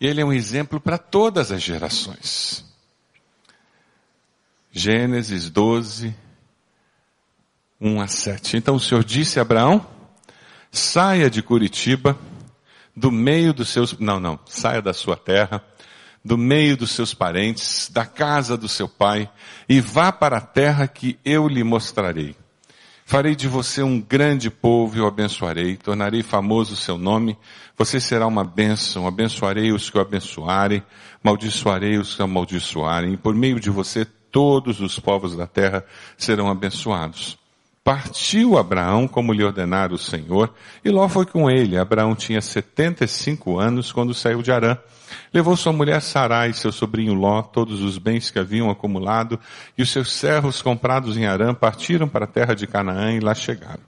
e 0.01 0.07
ele 0.07 0.21
é 0.21 0.25
um 0.25 0.33
exemplo 0.33 0.81
para 0.81 0.99
todas 0.99 1.53
as 1.53 1.63
gerações. 1.63 2.65
Gênesis 4.71 5.49
12, 5.49 6.15
1 7.81 8.01
a 8.01 8.07
7. 8.07 8.57
Então 8.57 8.77
o 8.77 8.81
Senhor 8.81 9.03
disse 9.03 9.39
a 9.39 9.43
Abraão, 9.43 9.87
saia 10.71 11.31
de 11.31 11.43
Curitiba, 11.43 12.19
do 12.95 13.11
meio 13.11 13.53
dos 13.53 13.69
seus, 13.69 13.99
não, 13.99 14.19
não, 14.19 14.39
saia 14.47 14.81
da 14.81 14.93
sua 14.93 15.17
terra, 15.17 15.63
do 16.25 16.37
meio 16.37 16.77
dos 16.77 16.91
seus 16.91 17.15
parentes, 17.15 17.89
da 17.91 18.05
casa 18.05 18.57
do 18.57 18.69
seu 18.69 18.89
pai, 18.89 19.31
e 19.69 19.81
vá 19.81 20.11
para 20.11 20.39
a 20.39 20.41
terra 20.41 20.89
que 20.89 21.19
eu 21.25 21.47
lhe 21.47 21.63
mostrarei. 21.63 22.35
Farei 23.09 23.37
de 23.37 23.47
você 23.47 23.85
um 23.85 24.01
grande 24.01 24.51
povo 24.51 24.97
e 24.97 25.01
o 25.01 25.07
abençoarei, 25.07 25.77
tornarei 25.77 26.25
famoso 26.25 26.75
o 26.75 26.77
seu 26.77 26.99
nome, 26.99 27.39
você 27.79 28.01
será 28.01 28.27
uma 28.27 28.43
bênção, 28.43 29.07
abençoarei 29.07 29.71
os 29.71 29.89
que 29.89 29.97
o 29.97 30.01
abençoarem, 30.01 30.83
maldiçoarei 31.23 31.99
os 31.99 32.17
que 32.17 32.21
o 32.21 32.25
amaldiçoarem, 32.25 33.13
e 33.13 33.17
por 33.17 33.33
meio 33.33 33.61
de 33.61 33.71
você 33.71 34.05
todos 34.05 34.81
os 34.81 34.99
povos 34.99 35.37
da 35.37 35.47
terra 35.47 35.85
serão 36.19 36.51
abençoados. 36.51 37.39
Partiu 37.87 38.59
Abraão 38.59 39.07
como 39.07 39.33
lhe 39.33 39.45
ordenara 39.45 39.95
o 39.95 39.99
Senhor, 39.99 40.53
e 40.85 40.91
Ló 40.91 41.09
foi 41.09 41.25
com 41.25 41.49
ele. 41.49 41.79
Abraão 41.79 42.17
tinha 42.17 42.41
75 42.41 43.61
anos 43.61 43.93
quando 43.93 44.13
saiu 44.13 44.43
de 44.43 44.51
Arã. 44.51 44.77
Levou 45.33 45.57
sua 45.57 45.73
mulher 45.73 46.03
Sarai, 46.03 46.53
seu 46.53 46.73
sobrinho 46.73 47.15
Ló, 47.15 47.43
todos 47.43 47.83
os 47.83 47.97
bens 47.97 48.29
que 48.29 48.41
haviam 48.41 48.69
acumulado, 48.71 49.39
e 49.79 49.83
os 49.83 49.93
seus 49.93 50.13
servos 50.13 50.61
comprados 50.61 51.17
em 51.17 51.27
Arã 51.27 51.55
partiram 51.55 52.09
para 52.09 52.25
a 52.25 52.29
terra 52.29 52.55
de 52.55 52.67
Canaã 52.67 53.13
e 53.13 53.21
lá 53.21 53.37
chegaram. 53.37 53.85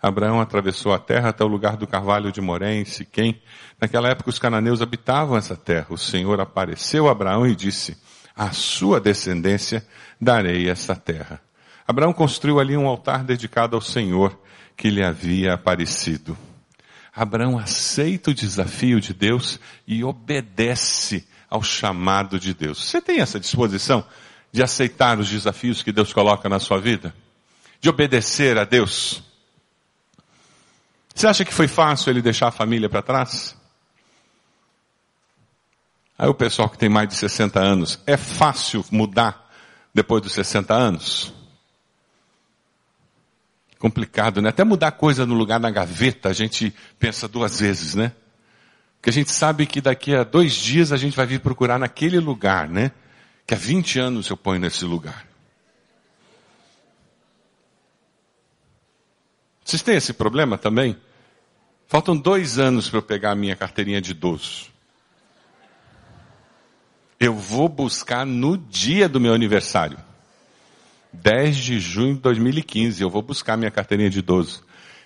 Abraão 0.00 0.40
atravessou 0.40 0.94
a 0.94 0.98
terra 0.98 1.28
até 1.28 1.44
o 1.44 1.48
lugar 1.48 1.76
do 1.76 1.86
carvalho 1.86 2.32
de 2.32 2.40
Moré, 2.40 2.76
em 2.76 2.86
Siquém. 2.86 3.38
Naquela 3.78 4.08
época 4.08 4.30
os 4.30 4.38
cananeus 4.38 4.80
habitavam 4.80 5.36
essa 5.36 5.54
terra. 5.54 5.88
O 5.90 5.98
Senhor 5.98 6.40
apareceu 6.40 7.06
a 7.06 7.12
Abraão 7.12 7.46
e 7.46 7.54
disse, 7.54 7.98
à 8.34 8.50
sua 8.52 8.98
descendência 8.98 9.86
darei 10.18 10.70
essa 10.70 10.96
terra. 10.96 11.38
Abraão 11.86 12.12
construiu 12.12 12.58
ali 12.58 12.76
um 12.76 12.86
altar 12.86 13.22
dedicado 13.22 13.76
ao 13.76 13.80
Senhor 13.80 14.38
que 14.76 14.90
lhe 14.90 15.04
havia 15.04 15.54
aparecido. 15.54 16.36
Abraão 17.14 17.58
aceita 17.58 18.30
o 18.30 18.34
desafio 18.34 19.00
de 19.00 19.14
Deus 19.14 19.58
e 19.86 20.04
obedece 20.04 21.26
ao 21.48 21.62
chamado 21.62 22.38
de 22.38 22.52
Deus. 22.52 22.84
Você 22.84 23.00
tem 23.00 23.20
essa 23.20 23.40
disposição 23.40 24.04
de 24.52 24.62
aceitar 24.62 25.18
os 25.18 25.30
desafios 25.30 25.82
que 25.82 25.92
Deus 25.92 26.12
coloca 26.12 26.48
na 26.48 26.58
sua 26.58 26.78
vida? 26.78 27.14
De 27.80 27.88
obedecer 27.88 28.58
a 28.58 28.64
Deus? 28.64 29.22
Você 31.14 31.26
acha 31.26 31.44
que 31.44 31.54
foi 31.54 31.68
fácil 31.68 32.10
ele 32.10 32.20
deixar 32.20 32.48
a 32.48 32.52
família 32.52 32.88
para 32.88 33.00
trás? 33.00 33.56
Aí 36.18 36.28
o 36.28 36.34
pessoal 36.34 36.68
que 36.68 36.78
tem 36.78 36.88
mais 36.88 37.08
de 37.08 37.14
60 37.14 37.60
anos, 37.60 37.98
é 38.06 38.16
fácil 38.16 38.84
mudar 38.90 39.50
depois 39.94 40.22
dos 40.22 40.32
60 40.32 40.74
anos? 40.74 41.35
Complicado, 43.78 44.40
né? 44.40 44.48
Até 44.48 44.64
mudar 44.64 44.92
coisa 44.92 45.26
no 45.26 45.34
lugar 45.34 45.60
na 45.60 45.70
gaveta, 45.70 46.28
a 46.28 46.32
gente 46.32 46.74
pensa 46.98 47.28
duas 47.28 47.60
vezes, 47.60 47.94
né? 47.94 48.12
Porque 48.96 49.10
a 49.10 49.12
gente 49.12 49.30
sabe 49.30 49.66
que 49.66 49.80
daqui 49.80 50.14
a 50.14 50.24
dois 50.24 50.54
dias 50.54 50.92
a 50.92 50.96
gente 50.96 51.16
vai 51.16 51.26
vir 51.26 51.40
procurar 51.40 51.78
naquele 51.78 52.18
lugar, 52.18 52.68
né? 52.68 52.90
Que 53.46 53.54
há 53.54 53.56
20 53.56 53.98
anos 53.98 54.28
eu 54.28 54.36
ponho 54.36 54.60
nesse 54.60 54.84
lugar. 54.84 55.26
Vocês 59.64 59.82
têm 59.82 59.96
esse 59.96 60.12
problema 60.12 60.56
também? 60.56 60.96
Faltam 61.88 62.16
dois 62.16 62.58
anos 62.58 62.88
para 62.88 62.98
eu 62.98 63.02
pegar 63.02 63.32
a 63.32 63.36
minha 63.36 63.54
carteirinha 63.54 64.00
de 64.00 64.12
idoso. 64.12 64.70
Eu 67.18 67.34
vou 67.34 67.68
buscar 67.68 68.24
no 68.24 68.56
dia 68.56 69.08
do 69.08 69.20
meu 69.20 69.34
aniversário. 69.34 69.98
10 71.22 71.56
de 71.56 71.80
junho 71.80 72.14
de 72.14 72.20
2015, 72.20 73.02
eu 73.02 73.10
vou 73.10 73.22
buscar 73.22 73.56
minha 73.56 73.70
carteirinha 73.70 74.10
de 74.10 74.18
idoso. 74.18 74.64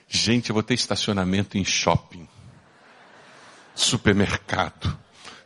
Gente, 0.08 0.50
eu 0.50 0.54
vou 0.54 0.62
ter 0.62 0.74
estacionamento 0.74 1.56
em 1.56 1.64
shopping. 1.64 2.28
Supermercado. 3.74 4.98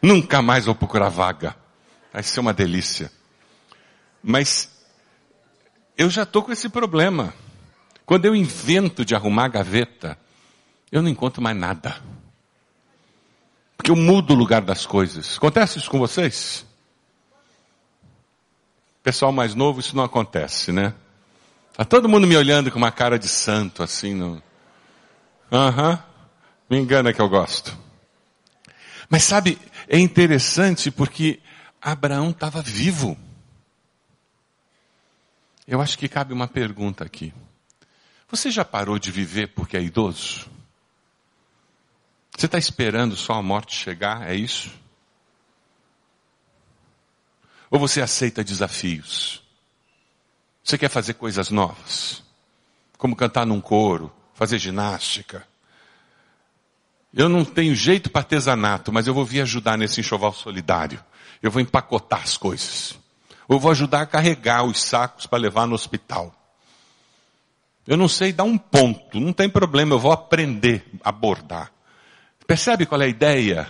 Nunca 0.03 0.43
mais 0.43 0.65
vou 0.65 0.75
procurar 0.75 1.09
vaga. 1.09 1.55
Vai 2.13 2.23
ser 2.23 2.41
uma 2.41 2.53
delícia. 2.53 3.11
Mas 4.23 4.71
eu 5.97 6.09
já 6.09 6.23
estou 6.23 6.43
com 6.43 6.53
esse 6.53 6.69
problema. 6.69 7.35
Quando 8.07 8.25
eu 8.25 8.35
invento 8.35 9.05
de 9.05 9.15
arrumar 9.15 9.45
a 9.45 9.49
gaveta, 9.49 10.19
eu 10.91 11.03
não 11.03 11.09
encontro 11.09 11.43
mais 11.43 11.57
nada. 11.57 11.97
Porque 13.77 13.91
eu 13.91 13.97
mudo 13.97 14.33
o 14.33 14.37
lugar 14.37 14.63
das 14.63 14.87
coisas. 14.87 15.37
Acontece 15.37 15.79
isso 15.79 15.91
com 15.91 15.99
vocês? 15.99 16.67
Pessoal 19.05 19.31
mais 19.31 19.55
novo, 19.55 19.81
isso 19.81 19.95
não 19.95 20.03
acontece, 20.03 20.73
né? 20.73 20.95
Tá 21.77 21.85
todo 21.85 22.09
mundo 22.09 22.27
me 22.27 22.39
olhando 22.39 22.71
com 22.71 22.79
uma 22.79 22.91
cara 22.91 23.19
de 23.19 23.29
santo, 23.29 23.83
assim, 23.83 24.15
no... 24.15 24.43
Aham, 25.53 25.91
uhum. 25.91 25.99
me 26.71 26.79
engana 26.79 27.13
que 27.13 27.21
eu 27.21 27.29
gosto. 27.29 27.77
Mas 29.11 29.25
sabe, 29.25 29.59
é 29.87 29.99
interessante 29.99 30.91
porque 30.91 31.39
Abraão 31.83 32.31
estava 32.31 32.63
vivo. 32.63 33.15
Eu 35.69 35.83
acho 35.83 35.99
que 35.99 36.09
cabe 36.09 36.33
uma 36.33 36.49
pergunta 36.49 37.05
aqui. 37.05 37.31
Você 38.31 38.51
já 38.51 38.65
parou 38.65 38.99
de 38.99 39.11
viver 39.11 39.49
porque 39.49 39.77
é 39.77 39.83
idoso? 39.83 40.49
Você 42.35 42.47
está 42.47 42.57
esperando 42.57 43.17
só 43.17 43.35
a 43.35 43.43
morte 43.43 43.77
chegar? 43.77 44.31
É 44.31 44.35
isso? 44.35 44.73
Ou 47.75 47.81
você 47.81 48.01
aceita 48.01 48.45
desafios? 48.45 49.43
Você 50.63 50.79
quer 50.79 50.89
fazer 50.89 51.15
coisas 51.15 51.51
novas? 51.51 52.23
Como 52.97 53.17
cantar 53.17 53.45
num 53.45 53.61
coro, 53.61 54.15
fazer 54.33 54.61
ginástica? 54.61 55.45
Eu 57.13 57.29
não 57.29 57.45
tenho 57.45 57.75
jeito 57.75 58.11
para 58.11 58.21
artesanato, 58.21 58.93
mas 58.93 59.09
eu 59.09 59.13
vou 59.13 59.25
vir 59.25 59.41
ajudar 59.41 59.77
nesse 59.77 59.99
enxoval 59.99 60.33
solidário. 60.33 61.03
Eu 61.43 61.51
vou 61.51 61.61
empacotar 61.61 62.23
as 62.23 62.37
coisas. 62.37 62.97
Ou 63.49 63.59
vou 63.59 63.73
ajudar 63.73 64.03
a 64.03 64.07
carregar 64.07 64.63
os 64.63 64.81
sacos 64.81 65.27
para 65.27 65.41
levar 65.41 65.67
no 65.67 65.75
hospital. 65.75 66.33
Eu 67.85 67.97
não 67.97 68.09
sei 68.09 68.33
dar 68.33 68.45
um 68.45 68.57
ponto, 68.57 69.19
não 69.19 69.33
tem 69.33 69.51
problema, 69.51 69.95
eu 69.95 69.99
vou 69.99 70.13
aprender 70.13 70.89
a 71.03 71.11
bordar. 71.11 71.73
Percebe 72.47 72.87
qual 72.87 73.03
é 73.03 73.07
a 73.07 73.09
ideia? 73.09 73.69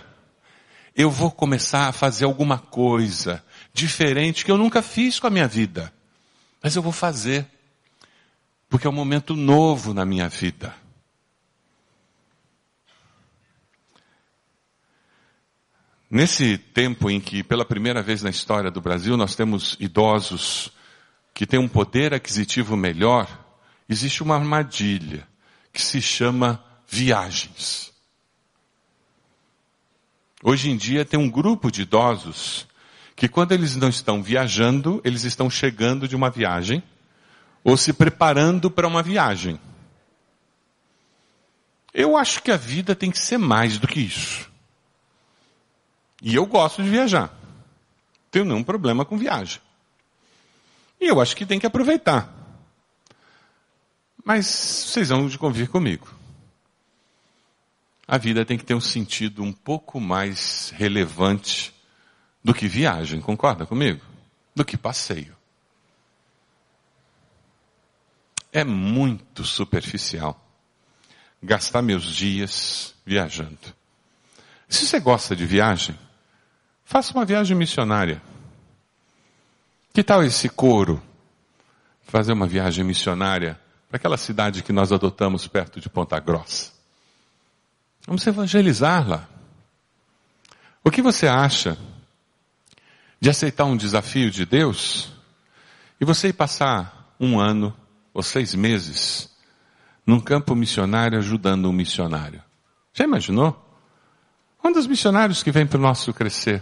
Eu 0.95 1.09
vou 1.09 1.31
começar 1.31 1.87
a 1.87 1.91
fazer 1.91 2.25
alguma 2.25 2.59
coisa 2.59 3.43
diferente 3.75 4.45
que 4.45 4.51
eu 4.51 4.57
nunca 4.57 4.81
fiz 4.81 5.19
com 5.19 5.27
a 5.27 5.29
minha 5.29 5.49
vida. 5.49 5.93
Mas 6.63 6.77
eu 6.77 6.81
vou 6.81 6.93
fazer. 6.93 7.45
Porque 8.69 8.87
é 8.87 8.89
um 8.89 8.93
momento 8.93 9.35
novo 9.35 9.93
na 9.93 10.05
minha 10.05 10.29
vida. 10.29 10.73
Nesse 16.09 16.57
tempo 16.57 17.09
em 17.09 17.19
que, 17.19 17.43
pela 17.43 17.65
primeira 17.65 18.01
vez 18.01 18.23
na 18.23 18.29
história 18.29 18.71
do 18.71 18.79
Brasil, 18.79 19.17
nós 19.17 19.35
temos 19.35 19.75
idosos 19.77 20.71
que 21.33 21.45
têm 21.45 21.59
um 21.59 21.67
poder 21.67 22.13
aquisitivo 22.13 22.77
melhor, 22.77 23.27
existe 23.89 24.23
uma 24.23 24.35
armadilha 24.35 25.27
que 25.73 25.81
se 25.81 26.01
chama 26.01 26.63
viagens. 26.87 27.91
Hoje 30.41 30.69
em 30.69 30.77
dia 30.77 31.03
tem 31.03 31.19
um 31.19 31.29
grupo 31.29 31.69
de 31.69 31.81
idosos 31.81 32.65
que 33.15 33.27
quando 33.27 33.53
eles 33.53 33.75
não 33.75 33.89
estão 33.89 34.21
viajando, 34.21 35.01
eles 35.03 35.23
estão 35.23 35.49
chegando 35.49 36.07
de 36.07 36.15
uma 36.15 36.29
viagem 36.29 36.83
ou 37.63 37.77
se 37.77 37.93
preparando 37.93 38.69
para 38.69 38.87
uma 38.87 39.01
viagem. 39.01 39.59
Eu 41.93 42.17
acho 42.17 42.43
que 42.43 42.51
a 42.51 42.57
vida 42.57 42.93
tem 42.93 43.09
que 43.09 43.19
ser 43.19 43.37
mais 43.37 43.77
do 43.77 43.87
que 43.87 43.99
isso. 43.99 44.51
E 46.21 46.35
eu 46.35 46.45
gosto 46.45 46.83
de 46.83 46.89
viajar. 46.89 47.33
Tenho 48.29 48.45
nenhum 48.45 48.63
problema 48.63 49.05
com 49.05 49.17
viagem. 49.17 49.61
E 50.99 51.07
eu 51.07 51.21
acho 51.21 51.35
que 51.35 51.45
tem 51.45 51.59
que 51.59 51.65
aproveitar. 51.65 52.33
Mas 54.23 54.45
vocês 54.45 55.09
vão 55.09 55.27
de 55.27 55.37
convir 55.37 55.69
comigo 55.69 56.15
a 58.07 58.17
vida 58.17 58.45
tem 58.45 58.57
que 58.57 58.65
ter 58.65 58.75
um 58.75 58.81
sentido 58.81 59.41
um 59.41 59.51
pouco 59.51 59.99
mais 59.99 60.71
relevante 60.75 61.73
do 62.45 62.53
que 62.53 62.67
viagem, 62.67 63.19
concorda 63.19 63.65
comigo? 63.65 64.05
Do 64.53 64.63
que 64.63 64.77
passeio. 64.77 65.35
É 68.53 68.63
muito 68.63 69.43
superficial 69.43 70.39
gastar 71.41 71.81
meus 71.81 72.03
dias 72.03 72.93
viajando. 73.03 73.57
Se 74.69 74.85
você 74.85 74.99
gosta 74.99 75.35
de 75.35 75.43
viagem, 75.43 75.97
faça 76.83 77.13
uma 77.13 77.25
viagem 77.25 77.57
missionária. 77.57 78.21
Que 79.91 80.03
tal 80.03 80.23
esse 80.23 80.47
coro? 80.47 81.01
Fazer 82.03 82.33
uma 82.33 82.45
viagem 82.45 82.85
missionária 82.85 83.59
para 83.89 83.97
aquela 83.97 84.17
cidade 84.17 84.61
que 84.61 84.71
nós 84.71 84.91
adotamos 84.91 85.47
perto 85.47 85.81
de 85.81 85.89
Ponta 85.89 86.19
Grossa. 86.19 86.71
Vamos 88.05 88.25
evangelizar 88.27 89.09
lá. 89.09 89.27
O 90.83 90.91
que 90.91 91.01
você 91.01 91.27
acha 91.27 91.75
de 93.25 93.29
aceitar 93.31 93.65
um 93.65 93.75
desafio 93.75 94.29
de 94.29 94.45
Deus 94.45 95.11
e 95.99 96.05
você 96.05 96.27
ir 96.27 96.33
passar 96.33 97.15
um 97.19 97.39
ano 97.39 97.75
ou 98.13 98.21
seis 98.21 98.53
meses 98.53 99.35
num 100.05 100.19
campo 100.19 100.53
missionário 100.53 101.17
ajudando 101.17 101.67
um 101.67 101.73
missionário? 101.73 102.39
Já 102.93 103.03
imaginou? 103.03 103.59
Um 104.63 104.71
dos 104.71 104.85
missionários 104.85 105.41
que 105.41 105.51
vem 105.51 105.65
para 105.65 105.79
o 105.79 105.81
nosso 105.81 106.13
crescer. 106.13 106.61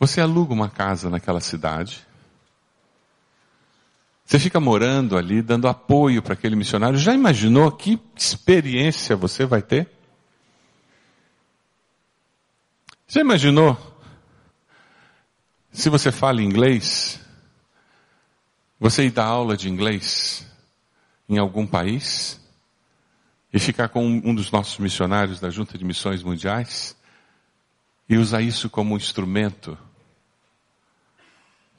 Você 0.00 0.22
aluga 0.22 0.54
uma 0.54 0.70
casa 0.70 1.10
naquela 1.10 1.42
cidade 1.42 2.06
você 4.24 4.38
fica 4.38 4.58
morando 4.58 5.18
ali, 5.18 5.42
dando 5.42 5.68
apoio 5.68 6.22
para 6.22 6.32
aquele 6.32 6.56
missionário. 6.56 6.98
Já 6.98 7.12
imaginou 7.12 7.70
que 7.72 8.00
experiência 8.16 9.16
você 9.16 9.44
vai 9.44 9.60
ter? 9.60 9.86
Já 13.06 13.20
imaginou 13.20 13.97
se 15.72 15.88
você 15.88 16.10
fala 16.10 16.42
inglês, 16.42 17.20
você 18.78 19.04
ir 19.04 19.10
dar 19.10 19.26
aula 19.26 19.56
de 19.56 19.68
inglês 19.68 20.46
em 21.28 21.38
algum 21.38 21.66
país 21.66 22.40
e 23.52 23.58
ficar 23.58 23.88
com 23.88 24.06
um 24.06 24.34
dos 24.34 24.50
nossos 24.50 24.78
missionários 24.78 25.40
da 25.40 25.50
Junta 25.50 25.76
de 25.76 25.84
Missões 25.84 26.22
Mundiais 26.22 26.96
e 28.08 28.16
usar 28.16 28.40
isso 28.40 28.70
como 28.70 28.94
um 28.94 28.96
instrumento 28.96 29.76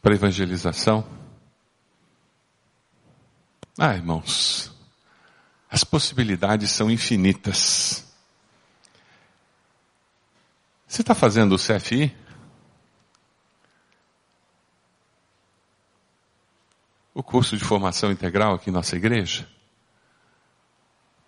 para 0.01 0.13
evangelização? 0.13 1.05
Ah, 3.77 3.95
irmãos, 3.95 4.71
as 5.69 5.83
possibilidades 5.83 6.71
são 6.71 6.91
infinitas. 6.91 8.05
Você 10.87 11.01
está 11.01 11.15
fazendo 11.15 11.55
o 11.55 11.57
CFI? 11.57 12.13
O 17.19 17.23
curso 17.23 17.57
de 17.57 17.65
formação 17.65 18.13
integral 18.13 18.53
aqui 18.53 18.69
em 18.69 18.73
nossa 18.73 18.95
igreja? 18.95 19.45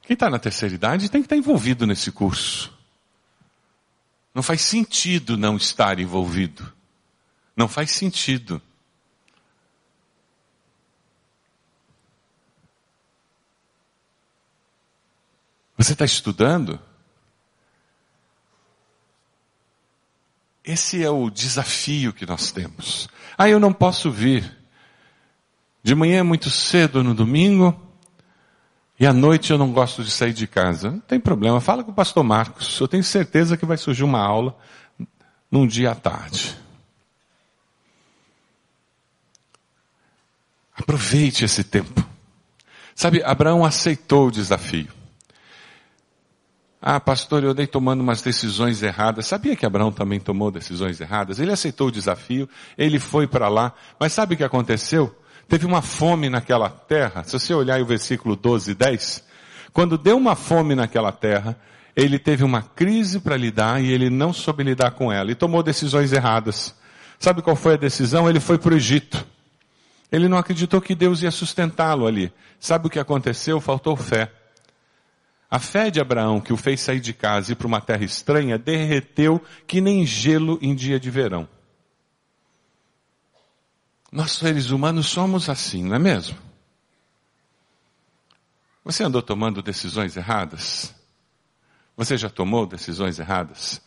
Quem 0.01 0.13
está 0.13 0.29
na 0.29 0.39
terceira 0.39 0.73
idade 0.73 1.11
tem 1.11 1.21
que 1.21 1.25
estar 1.25 1.35
envolvido 1.35 1.85
nesse 1.85 2.13
curso. 2.13 2.73
Não 4.33 4.41
faz 4.41 4.61
sentido 4.61 5.37
não 5.37 5.57
estar 5.57 5.99
envolvido. 5.99 6.71
Não 7.57 7.67
faz 7.67 7.91
sentido. 7.91 8.61
Você 15.77 15.91
está 15.91 16.05
estudando? 16.05 16.79
Esse 20.63 21.03
é 21.03 21.09
o 21.09 21.29
desafio 21.29 22.13
que 22.13 22.25
nós 22.25 22.49
temos. 22.49 23.09
Ah, 23.37 23.49
eu 23.49 23.59
não 23.59 23.73
posso 23.73 24.09
vir. 24.09 24.60
De 25.83 25.95
manhã 25.95 26.19
é 26.19 26.23
muito 26.23 26.49
cedo 26.49 27.03
no 27.03 27.13
domingo 27.13 27.75
e 28.99 29.05
à 29.07 29.11
noite 29.11 29.51
eu 29.51 29.57
não 29.57 29.71
gosto 29.71 30.03
de 30.03 30.11
sair 30.11 30.31
de 30.31 30.45
casa. 30.45 30.91
Não 30.91 30.99
tem 30.99 31.19
problema, 31.19 31.59
fala 31.59 31.83
com 31.83 31.89
o 31.89 31.95
pastor 31.95 32.23
Marcos. 32.23 32.79
Eu 32.79 32.87
tenho 32.87 33.03
certeza 33.03 33.57
que 33.57 33.65
vai 33.65 33.75
surgir 33.75 34.03
uma 34.03 34.19
aula 34.19 34.55
num 35.49 35.65
dia 35.65 35.89
à 35.89 35.95
tarde. 35.95 36.55
Aproveite 40.77 41.45
esse 41.45 41.63
tempo. 41.63 42.07
Sabe, 42.93 43.23
Abraão 43.23 43.65
aceitou 43.65 44.27
o 44.27 44.31
desafio. 44.31 44.87
Ah, 46.79 46.99
pastor, 46.99 47.43
eu 47.43 47.53
dei 47.53 47.65
tomando 47.65 48.01
umas 48.01 48.21
decisões 48.21 48.83
erradas. 48.83 49.25
Sabia 49.25 49.55
que 49.55 49.65
Abraão 49.65 49.91
também 49.91 50.19
tomou 50.19 50.51
decisões 50.51 51.01
erradas? 51.01 51.39
Ele 51.39 51.51
aceitou 51.51 51.87
o 51.87 51.91
desafio, 51.91 52.47
ele 52.77 52.99
foi 52.99 53.25
para 53.25 53.47
lá. 53.47 53.73
Mas 53.99 54.13
sabe 54.13 54.35
o 54.35 54.37
que 54.37 54.43
aconteceu? 54.43 55.15
Teve 55.51 55.65
uma 55.65 55.81
fome 55.81 56.29
naquela 56.29 56.69
terra. 56.69 57.25
Se 57.25 57.33
você 57.33 57.53
olhar 57.53 57.81
o 57.81 57.85
versículo 57.85 58.37
12 58.37 58.71
e 58.71 58.73
10, 58.73 59.21
quando 59.73 59.97
deu 59.97 60.15
uma 60.15 60.33
fome 60.33 60.75
naquela 60.75 61.11
terra, 61.11 61.57
ele 61.93 62.17
teve 62.17 62.45
uma 62.45 62.61
crise 62.61 63.19
para 63.19 63.35
lidar 63.35 63.83
e 63.83 63.91
ele 63.91 64.09
não 64.09 64.31
soube 64.31 64.63
lidar 64.63 64.91
com 64.91 65.11
ela 65.11 65.29
e 65.29 65.35
tomou 65.35 65.61
decisões 65.61 66.13
erradas. 66.13 66.73
Sabe 67.19 67.41
qual 67.41 67.57
foi 67.57 67.73
a 67.73 67.77
decisão? 67.77 68.29
Ele 68.29 68.39
foi 68.39 68.57
para 68.57 68.73
o 68.73 68.77
Egito. 68.77 69.27
Ele 70.09 70.29
não 70.29 70.37
acreditou 70.37 70.79
que 70.79 70.95
Deus 70.95 71.21
ia 71.21 71.31
sustentá-lo 71.31 72.07
ali. 72.07 72.31
Sabe 72.57 72.87
o 72.87 72.89
que 72.89 72.97
aconteceu? 72.97 73.59
Faltou 73.59 73.97
fé. 73.97 74.31
A 75.49 75.59
fé 75.59 75.91
de 75.91 75.99
Abraão, 75.99 76.39
que 76.39 76.53
o 76.53 76.57
fez 76.57 76.79
sair 76.79 77.01
de 77.01 77.11
casa 77.11 77.51
e 77.51 77.53
ir 77.53 77.55
para 77.57 77.67
uma 77.67 77.81
terra 77.81 78.05
estranha, 78.05 78.57
derreteu 78.57 79.41
que 79.67 79.81
nem 79.81 80.05
gelo 80.05 80.57
em 80.61 80.73
dia 80.73 80.97
de 80.97 81.11
verão. 81.11 81.45
Nós 84.11 84.33
seres 84.33 84.71
humanos 84.71 85.07
somos 85.07 85.49
assim, 85.49 85.83
não 85.83 85.95
é 85.95 85.99
mesmo? 85.99 86.37
Você 88.83 89.03
andou 89.03 89.21
tomando 89.21 89.61
decisões 89.61 90.17
erradas? 90.17 90.93
Você 91.95 92.17
já 92.17 92.29
tomou 92.29 92.65
decisões 92.65 93.19
erradas? 93.19 93.81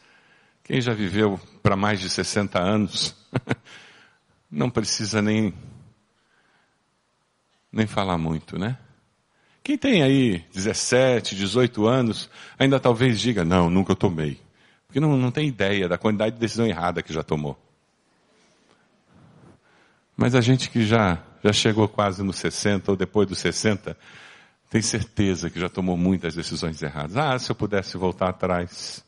Quem 0.63 0.81
já 0.81 0.95
viveu 0.95 1.39
para 1.63 1.77
mais 1.77 2.01
de 2.01 2.09
60 2.09 2.59
anos, 2.59 3.15
não 4.51 4.71
precisa 4.71 5.21
nem, 5.21 5.53
nem 7.71 7.87
falar 7.87 8.17
muito, 8.17 8.59
né? 8.59 8.79
Quem 9.63 9.77
tem 9.77 10.03
aí 10.03 10.45
17, 10.53 11.35
18 11.35 11.87
anos, 11.87 12.31
ainda 12.59 12.79
talvez 12.79 13.21
diga, 13.21 13.45
não, 13.45 13.69
nunca 13.69 13.95
tomei. 13.95 14.41
Porque 14.87 15.01
não, 15.01 15.17
não 15.17 15.31
tem 15.31 15.49
ideia 15.49 15.89
da 15.89 15.99
quantidade 15.99 16.35
de 16.35 16.41
decisão 16.41 16.67
errada 16.67 17.03
que 17.03 17.13
já 17.13 17.23
tomou. 17.23 17.59
Mas 20.16 20.35
a 20.35 20.40
gente 20.40 20.70
que 20.70 20.85
já, 20.85 21.22
já 21.42 21.53
chegou 21.53 21.88
quase 21.88 22.22
nos 22.22 22.37
60 22.37 22.90
ou 22.90 22.96
depois 22.96 23.27
dos 23.29 23.38
60, 23.38 23.96
tem 24.70 24.81
certeza 24.81 25.50
que 25.50 25.61
já 25.61 25.68
tomou 25.68 25.96
muitas 25.96 26.35
decisões 26.35 26.81
erradas. 26.83 27.16
Ah, 27.16 27.38
se 27.38 27.50
eu 27.50 27.55
pudesse 27.55 27.96
voltar 27.96 28.29
atrás. 28.29 29.05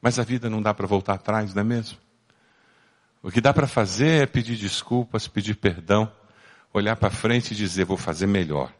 Mas 0.00 0.18
a 0.18 0.22
vida 0.22 0.48
não 0.48 0.62
dá 0.62 0.72
para 0.72 0.86
voltar 0.86 1.14
atrás, 1.14 1.54
não 1.54 1.60
é 1.60 1.64
mesmo? 1.64 1.98
O 3.22 3.30
que 3.30 3.40
dá 3.40 3.52
para 3.52 3.66
fazer 3.66 4.22
é 4.22 4.26
pedir 4.26 4.56
desculpas, 4.56 5.26
pedir 5.26 5.56
perdão, 5.56 6.10
olhar 6.72 6.94
para 6.96 7.10
frente 7.10 7.52
e 7.52 7.56
dizer, 7.56 7.84
vou 7.84 7.96
fazer 7.96 8.26
melhor. 8.26 8.72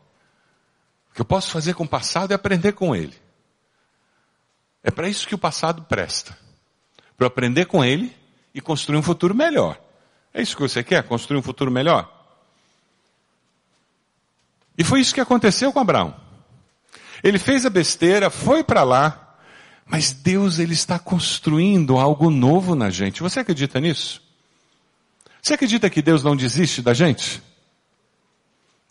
O 1.11 1.15
que 1.15 1.21
eu 1.21 1.25
posso 1.25 1.51
fazer 1.51 1.75
com 1.75 1.85
o 1.85 1.89
passado 1.89 2.33
é 2.33 2.35
aprender 2.35 2.73
com 2.73 2.95
ele. 2.95 3.15
É 4.83 4.91
para 4.91 5.09
isso 5.09 5.27
que 5.27 5.35
o 5.35 5.39
passado 5.39 5.83
presta. 5.83 6.39
Para 7.17 7.27
aprender 7.27 7.67
com 7.67 7.85
ele 7.85 8.15
e 8.55 8.61
construir 8.61 8.97
um 8.97 9.03
futuro 9.03 9.35
melhor. 9.35 9.79
É 10.33 10.43
isso 10.43 10.57
que 10.57 10.63
você 10.63 10.83
quer? 10.83 11.03
Construir 11.05 11.39
um 11.39 11.43
futuro 11.43 11.71
melhor? 11.71 12.15
E 14.77 14.85
foi 14.85 15.01
isso 15.01 15.15
que 15.15 15.21
aconteceu 15.21 15.73
com 15.73 15.81
Abraão. 15.81 16.15
Ele 17.23 17.39
fez 17.39 17.67
a 17.67 17.71
besteira, 17.71 18.31
foi 18.31 18.63
para 18.63 18.85
lá, 18.85 19.37
mas 19.85 20.13
Deus 20.13 20.59
ele 20.59 20.75
está 20.75 20.99
construindo 20.99 21.99
algo 21.99 22.31
novo 22.31 22.75
na 22.75 22.91
gente. 22.91 23.23
Você 23.23 23.41
acredita 23.41 23.81
nisso? 23.81 24.23
Você 25.43 25.55
acredita 25.55 25.91
que 25.91 26.03
Deus 26.03 26.23
não 26.23 26.37
desiste 26.37 26.81
da 26.83 26.95
gente? 26.95 27.43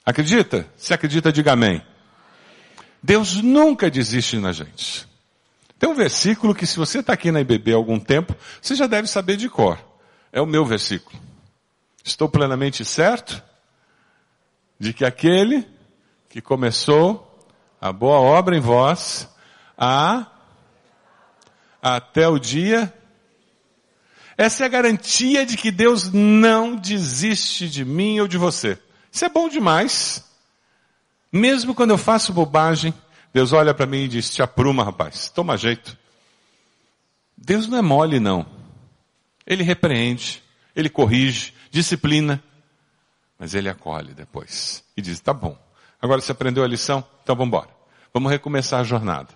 Acredita? 0.06 0.68
Se 0.76 0.94
acredita, 0.94 1.32
diga 1.32 1.54
amém. 1.54 1.82
Deus 3.02 3.36
nunca 3.42 3.90
desiste 3.90 4.38
na 4.38 4.52
gente. 4.52 5.08
Tem 5.80 5.88
um 5.88 5.94
versículo 5.94 6.56
que 6.56 6.66
se 6.66 6.78
você 6.78 7.00
está 7.00 7.14
aqui 7.14 7.32
na 7.32 7.42
IBB 7.42 7.74
há 7.74 7.76
algum 7.76 8.00
tempo, 8.00 8.36
você 8.62 8.76
já 8.76 8.88
deve 8.88 9.08
saber 9.08 9.38
de 9.38 9.48
cor. 9.48 9.78
É 10.32 10.42
o 10.42 10.46
meu 10.46 10.66
versículo. 10.66 11.20
Estou 12.04 12.30
plenamente 12.30 12.86
certo 12.86 13.44
de 14.80 14.94
que 14.94 15.04
aquele 15.04 15.68
que 16.30 16.42
começou 16.42 17.24
a 17.80 17.92
boa 17.92 18.20
obra 18.20 18.56
em 18.56 18.60
vós, 18.60 19.30
a 19.78 20.28
até 21.82 22.28
o 22.28 22.40
dia. 22.40 22.94
Essa 24.38 24.64
é 24.64 24.66
a 24.66 24.70
garantia 24.70 25.46
de 25.46 25.58
que 25.58 25.72
Deus 25.72 26.12
não 26.12 26.76
desiste 26.76 27.70
de 27.70 27.84
mim 27.84 28.20
ou 28.20 28.28
de 28.28 28.38
você. 28.38 28.78
Isso 29.12 29.26
é 29.26 29.30
bom 29.30 29.50
demais. 29.50 30.24
Mesmo 31.32 31.74
quando 31.74 31.92
eu 31.92 31.98
faço 31.98 32.34
bobagem, 32.34 32.94
Deus 33.34 33.52
olha 33.52 33.74
para 33.74 33.86
mim 33.86 34.04
e 34.04 34.08
diz: 34.08 34.34
Te 34.34 34.42
apruma, 34.42 34.84
rapaz, 34.84 35.30
toma 35.30 35.58
jeito. 35.58 35.98
Deus 37.36 37.68
não 37.68 37.78
é 37.78 37.82
mole, 37.82 38.20
não. 38.20 38.57
Ele 39.48 39.64
repreende, 39.64 40.44
ele 40.76 40.90
corrige, 40.90 41.54
disciplina, 41.72 42.44
mas 43.40 43.56
ele 43.56 43.70
acolhe 43.70 44.14
depois 44.14 44.84
e 44.96 45.02
diz: 45.02 45.22
tá 45.22 45.34
bom. 45.34 45.58
Agora 46.02 46.20
você 46.20 46.34
aprendeu 46.34 46.64
a 46.64 46.68
lição? 46.68 47.04
Então 47.24 47.36
vamos 47.36 47.48
embora. 47.48 47.70
Vamos 48.14 48.30
recomeçar 48.30 48.82
a 48.82 48.84
jornada. 48.84 49.30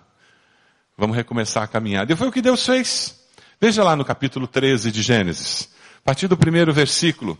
Vamos 0.96 1.16
recomeçar 1.16 1.62
a 1.62 1.66
caminhada. 1.66 2.12
E 2.12 2.16
foi 2.16 2.28
o 2.28 2.32
que 2.32 2.42
Deus 2.42 2.64
fez. 2.64 3.20
Veja 3.60 3.82
lá 3.82 3.96
no 3.96 4.04
capítulo 4.04 4.46
13 4.46 4.92
de 4.92 5.02
Gênesis. 5.02 5.68
A 5.98 6.04
partir 6.04 6.28
do 6.28 6.36
primeiro 6.36 6.72
versículo. 6.72 7.38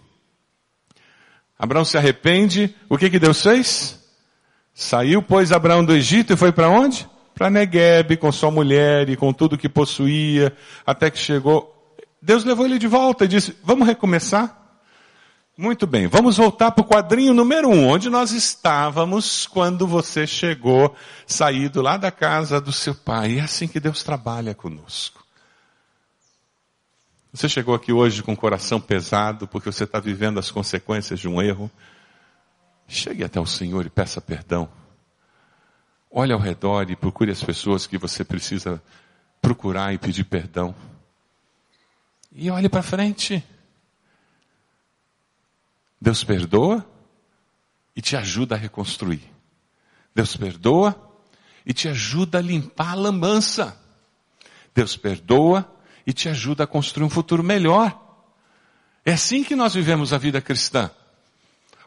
Abraão 1.59 1.85
se 1.85 1.97
arrepende. 1.97 2.75
O 2.89 2.97
que 2.97 3.11
que 3.11 3.19
Deus 3.19 3.43
fez? 3.43 4.01
Saiu, 4.75 5.23
pois, 5.23 5.53
Abraão 5.53 5.85
do 5.85 5.95
Egito 5.95 6.33
e 6.33 6.37
foi 6.37 6.51
para 6.51 6.69
onde? 6.69 7.09
Para 7.35 7.51
Negueb, 7.51 8.17
com 8.17 8.33
sua 8.33 8.51
mulher 8.51 9.09
e 9.09 9.17
com 9.17 9.33
tudo 9.33 9.59
que 9.59 9.69
possuía, 9.69 10.57
até 10.87 11.11
que 11.11 11.19
chegou. 11.19 11.72
Deus 12.23 12.45
levou 12.45 12.65
ele 12.65 12.79
de 12.79 12.87
volta 12.87 13.25
e 13.25 13.29
disse, 13.29 13.57
vamos 13.65 13.85
recomeçar? 13.85 14.57
Muito 15.59 15.87
bem, 15.87 16.07
vamos 16.07 16.37
voltar 16.37 16.71
para 16.71 16.83
o 16.83 16.87
quadrinho 16.87 17.35
número 17.35 17.69
um, 17.69 17.89
onde 17.89 18.09
nós 18.09 18.31
estávamos 18.31 19.47
quando 19.47 19.87
você 19.87 20.27
chegou, 20.27 20.95
saído 21.27 21.83
lá 21.83 21.97
da 21.97 22.13
casa 22.13 22.61
do 22.61 22.73
seu 22.73 22.95
pai. 22.95 23.39
É 23.39 23.43
assim 23.43 23.67
que 23.67 23.81
Deus 23.81 24.05
trabalha 24.05 24.55
conosco. 24.55 25.23
Você 27.33 27.49
chegou 27.49 27.75
aqui 27.75 27.93
hoje 27.93 28.23
com 28.23 28.35
o 28.35 28.37
coração 28.37 28.81
pesado 28.81 29.49
porque 29.49 29.71
você 29.71 29.85
está 29.85 29.99
vivendo 29.99 30.39
as 30.39 30.51
consequências 30.51 31.19
de 31.19 31.29
um 31.29 31.43
erro. 31.43 31.71
Chegue 32.87 33.25
até 33.25 33.41
o 33.41 33.47
Senhor 33.47 33.85
e 33.85 33.91
peça 33.91 34.21
perdão. 34.21 34.69
Olhe 36.11 36.33
ao 36.33 36.39
redor 36.39 36.91
e 36.91 36.97
procure 36.97 37.31
as 37.31 37.43
pessoas 37.43 37.87
que 37.87 37.99
você 37.99 38.23
precisa 38.23 38.83
procurar 39.41 39.93
e 39.93 39.99
pedir 39.99 40.25
perdão. 40.25 40.75
E 42.35 42.51
olhe 42.51 42.69
para 42.69 42.83
frente. 42.83 43.45
Deus 46.01 46.25
perdoa 46.25 46.85
e 47.95 48.01
te 48.01 48.17
ajuda 48.17 48.55
a 48.55 48.59
reconstruir. 48.59 49.23
Deus 50.15 50.37
perdoa 50.37 51.13
e 51.65 51.73
te 51.73 51.89
ajuda 51.89 52.39
a 52.39 52.43
limpar 52.43 52.93
a 52.93 52.95
lambança. 52.95 53.79
Deus 54.75 54.97
perdoa 54.97 55.71
e 56.07 56.13
te 56.13 56.29
ajuda 56.29 56.65
a 56.65 56.67
construir 56.67 57.05
um 57.05 57.11
futuro 57.11 57.43
melhor. 57.43 57.99
É 59.05 59.13
assim 59.13 59.45
que 59.45 59.55
nós 59.55 59.75
vivemos 59.75 60.13
a 60.13 60.19
vida 60.19 60.41
cristã. 60.41 60.91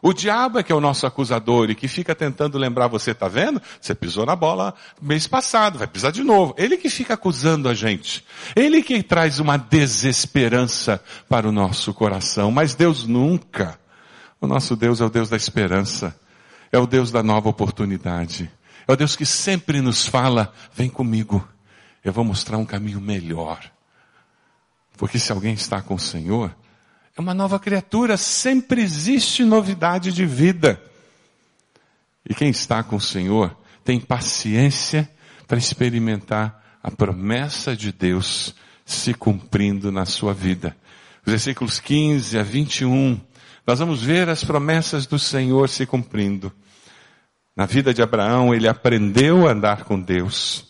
O 0.06 0.12
diabo 0.12 0.60
é 0.60 0.62
que 0.62 0.70
é 0.70 0.74
o 0.74 0.80
nosso 0.80 1.04
acusador 1.04 1.68
e 1.68 1.74
que 1.74 1.88
fica 1.88 2.14
tentando 2.14 2.56
lembrar 2.56 2.86
você, 2.86 3.12
tá 3.12 3.26
vendo? 3.26 3.60
Você 3.80 3.92
pisou 3.92 4.24
na 4.24 4.36
bola 4.36 4.72
mês 5.02 5.26
passado, 5.26 5.80
vai 5.80 5.88
pisar 5.88 6.12
de 6.12 6.22
novo. 6.22 6.54
Ele 6.56 6.76
que 6.76 6.88
fica 6.88 7.14
acusando 7.14 7.68
a 7.68 7.74
gente. 7.74 8.24
Ele 8.54 8.84
que 8.84 9.02
traz 9.02 9.40
uma 9.40 9.56
desesperança 9.56 11.02
para 11.28 11.48
o 11.48 11.50
nosso 11.50 11.92
coração. 11.92 12.52
Mas 12.52 12.76
Deus 12.76 13.04
nunca. 13.04 13.80
O 14.40 14.46
nosso 14.46 14.76
Deus 14.76 15.00
é 15.00 15.04
o 15.04 15.10
Deus 15.10 15.28
da 15.28 15.36
esperança. 15.36 16.16
É 16.70 16.78
o 16.78 16.86
Deus 16.86 17.10
da 17.10 17.20
nova 17.20 17.48
oportunidade. 17.48 18.48
É 18.86 18.92
o 18.92 18.96
Deus 18.96 19.16
que 19.16 19.26
sempre 19.26 19.80
nos 19.80 20.06
fala, 20.06 20.52
vem 20.72 20.88
comigo. 20.88 21.44
Eu 22.04 22.12
vou 22.12 22.22
mostrar 22.22 22.58
um 22.58 22.64
caminho 22.64 23.00
melhor. 23.00 23.58
Porque 24.96 25.18
se 25.18 25.32
alguém 25.32 25.54
está 25.54 25.82
com 25.82 25.94
o 25.94 25.98
Senhor, 25.98 26.54
é 27.16 27.20
uma 27.20 27.32
nova 27.32 27.58
criatura, 27.58 28.18
sempre 28.18 28.82
existe 28.82 29.42
novidade 29.42 30.12
de 30.12 30.26
vida. 30.26 30.80
E 32.28 32.34
quem 32.34 32.50
está 32.50 32.82
com 32.82 32.96
o 32.96 33.00
Senhor 33.00 33.56
tem 33.82 33.98
paciência 33.98 35.08
para 35.48 35.56
experimentar 35.56 36.78
a 36.82 36.90
promessa 36.90 37.74
de 37.74 37.90
Deus 37.90 38.54
se 38.84 39.14
cumprindo 39.14 39.90
na 39.90 40.04
sua 40.04 40.34
vida. 40.34 40.76
Os 41.24 41.30
versículos 41.30 41.80
15 41.80 42.38
a 42.38 42.42
21, 42.42 43.18
nós 43.66 43.78
vamos 43.78 44.02
ver 44.02 44.28
as 44.28 44.44
promessas 44.44 45.06
do 45.06 45.18
Senhor 45.18 45.70
se 45.70 45.86
cumprindo. 45.86 46.52
Na 47.56 47.64
vida 47.64 47.94
de 47.94 48.02
Abraão, 48.02 48.54
ele 48.54 48.68
aprendeu 48.68 49.48
a 49.48 49.52
andar 49.52 49.84
com 49.84 49.98
Deus 49.98 50.66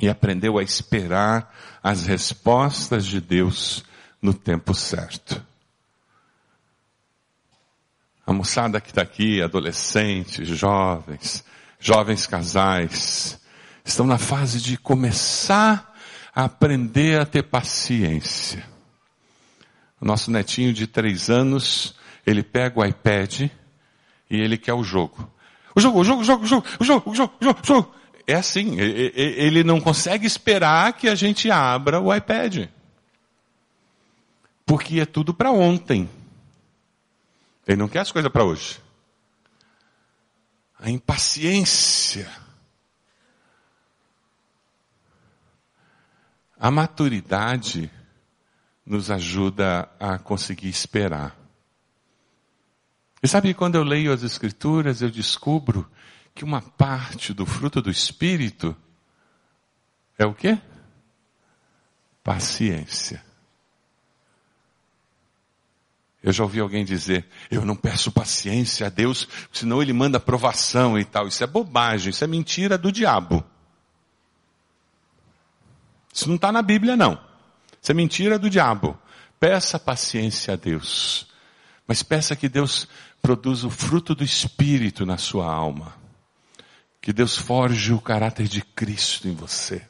e 0.00 0.08
aprendeu 0.08 0.58
a 0.58 0.62
esperar 0.64 1.54
as 1.80 2.06
respostas 2.06 3.06
de 3.06 3.20
Deus 3.20 3.84
no 4.20 4.34
tempo 4.34 4.74
certo. 4.74 5.49
A 8.30 8.32
moçada 8.32 8.80
que 8.80 8.90
está 8.90 9.02
aqui, 9.02 9.42
adolescentes, 9.42 10.46
jovens, 10.46 11.44
jovens 11.80 12.28
casais, 12.28 13.40
estão 13.84 14.06
na 14.06 14.18
fase 14.18 14.60
de 14.60 14.76
começar 14.76 15.92
a 16.32 16.44
aprender 16.44 17.20
a 17.20 17.26
ter 17.26 17.42
paciência. 17.42 18.64
O 20.00 20.04
nosso 20.04 20.30
netinho 20.30 20.72
de 20.72 20.86
três 20.86 21.28
anos, 21.28 21.96
ele 22.24 22.44
pega 22.44 22.78
o 22.78 22.84
iPad 22.84 23.40
e 23.40 23.50
ele 24.30 24.56
quer 24.56 24.74
o 24.74 24.84
jogo. 24.84 25.28
O 25.74 25.80
jogo, 25.80 25.98
o 25.98 26.04
jogo, 26.04 26.22
o 26.22 26.24
jogo, 26.24 26.44
o 26.44 26.46
jogo, 26.46 26.64
o 26.78 26.84
jogo, 26.84 27.10
o 27.10 27.14
jogo, 27.16 27.34
o 27.40 27.44
jogo, 27.44 27.60
o 27.60 27.66
jogo. 27.66 27.94
É 28.28 28.34
assim, 28.34 28.78
ele 28.78 29.64
não 29.64 29.80
consegue 29.80 30.24
esperar 30.24 30.92
que 30.92 31.08
a 31.08 31.16
gente 31.16 31.50
abra 31.50 32.00
o 32.00 32.14
iPad. 32.14 32.68
Porque 34.64 35.00
é 35.00 35.04
tudo 35.04 35.34
para 35.34 35.50
ontem. 35.50 36.08
Ele 37.70 37.78
não 37.78 37.88
quer 37.88 38.00
as 38.00 38.10
coisas 38.10 38.32
para 38.32 38.42
hoje. 38.42 38.80
A 40.76 40.90
impaciência. 40.90 42.28
A 46.58 46.68
maturidade 46.68 47.88
nos 48.84 49.08
ajuda 49.08 49.88
a 50.00 50.18
conseguir 50.18 50.68
esperar. 50.68 51.38
E 53.22 53.28
sabe, 53.28 53.54
quando 53.54 53.76
eu 53.76 53.84
leio 53.84 54.12
as 54.12 54.24
Escrituras, 54.24 55.00
eu 55.00 55.08
descubro 55.08 55.88
que 56.34 56.42
uma 56.42 56.60
parte 56.60 57.32
do 57.32 57.46
fruto 57.46 57.80
do 57.80 57.88
Espírito 57.88 58.76
é 60.18 60.26
o 60.26 60.34
quê? 60.34 60.58
Paciência. 62.24 63.29
Eu 66.22 66.32
já 66.32 66.42
ouvi 66.42 66.60
alguém 66.60 66.84
dizer, 66.84 67.26
eu 67.50 67.64
não 67.64 67.74
peço 67.74 68.12
paciência 68.12 68.86
a 68.86 68.90
Deus, 68.90 69.26
senão 69.50 69.80
Ele 69.80 69.92
manda 69.92 70.20
provação 70.20 70.98
e 70.98 71.04
tal. 71.04 71.26
Isso 71.26 71.42
é 71.42 71.46
bobagem, 71.46 72.10
isso 72.10 72.22
é 72.22 72.26
mentira 72.26 72.76
do 72.76 72.92
diabo. 72.92 73.42
Isso 76.12 76.28
não 76.28 76.36
está 76.36 76.52
na 76.52 76.60
Bíblia, 76.60 76.96
não. 76.96 77.18
Isso 77.80 77.90
é 77.90 77.94
mentira 77.94 78.38
do 78.38 78.50
diabo. 78.50 78.98
Peça 79.38 79.78
paciência 79.78 80.52
a 80.52 80.56
Deus. 80.56 81.26
Mas 81.86 82.02
peça 82.02 82.36
que 82.36 82.48
Deus 82.48 82.86
produza 83.22 83.66
o 83.66 83.70
fruto 83.70 84.14
do 84.14 84.22
Espírito 84.22 85.06
na 85.06 85.16
sua 85.16 85.50
alma. 85.50 85.94
Que 87.00 87.14
Deus 87.14 87.36
forge 87.36 87.94
o 87.94 88.00
caráter 88.00 88.46
de 88.46 88.60
Cristo 88.60 89.26
em 89.26 89.34
você. 89.34 89.82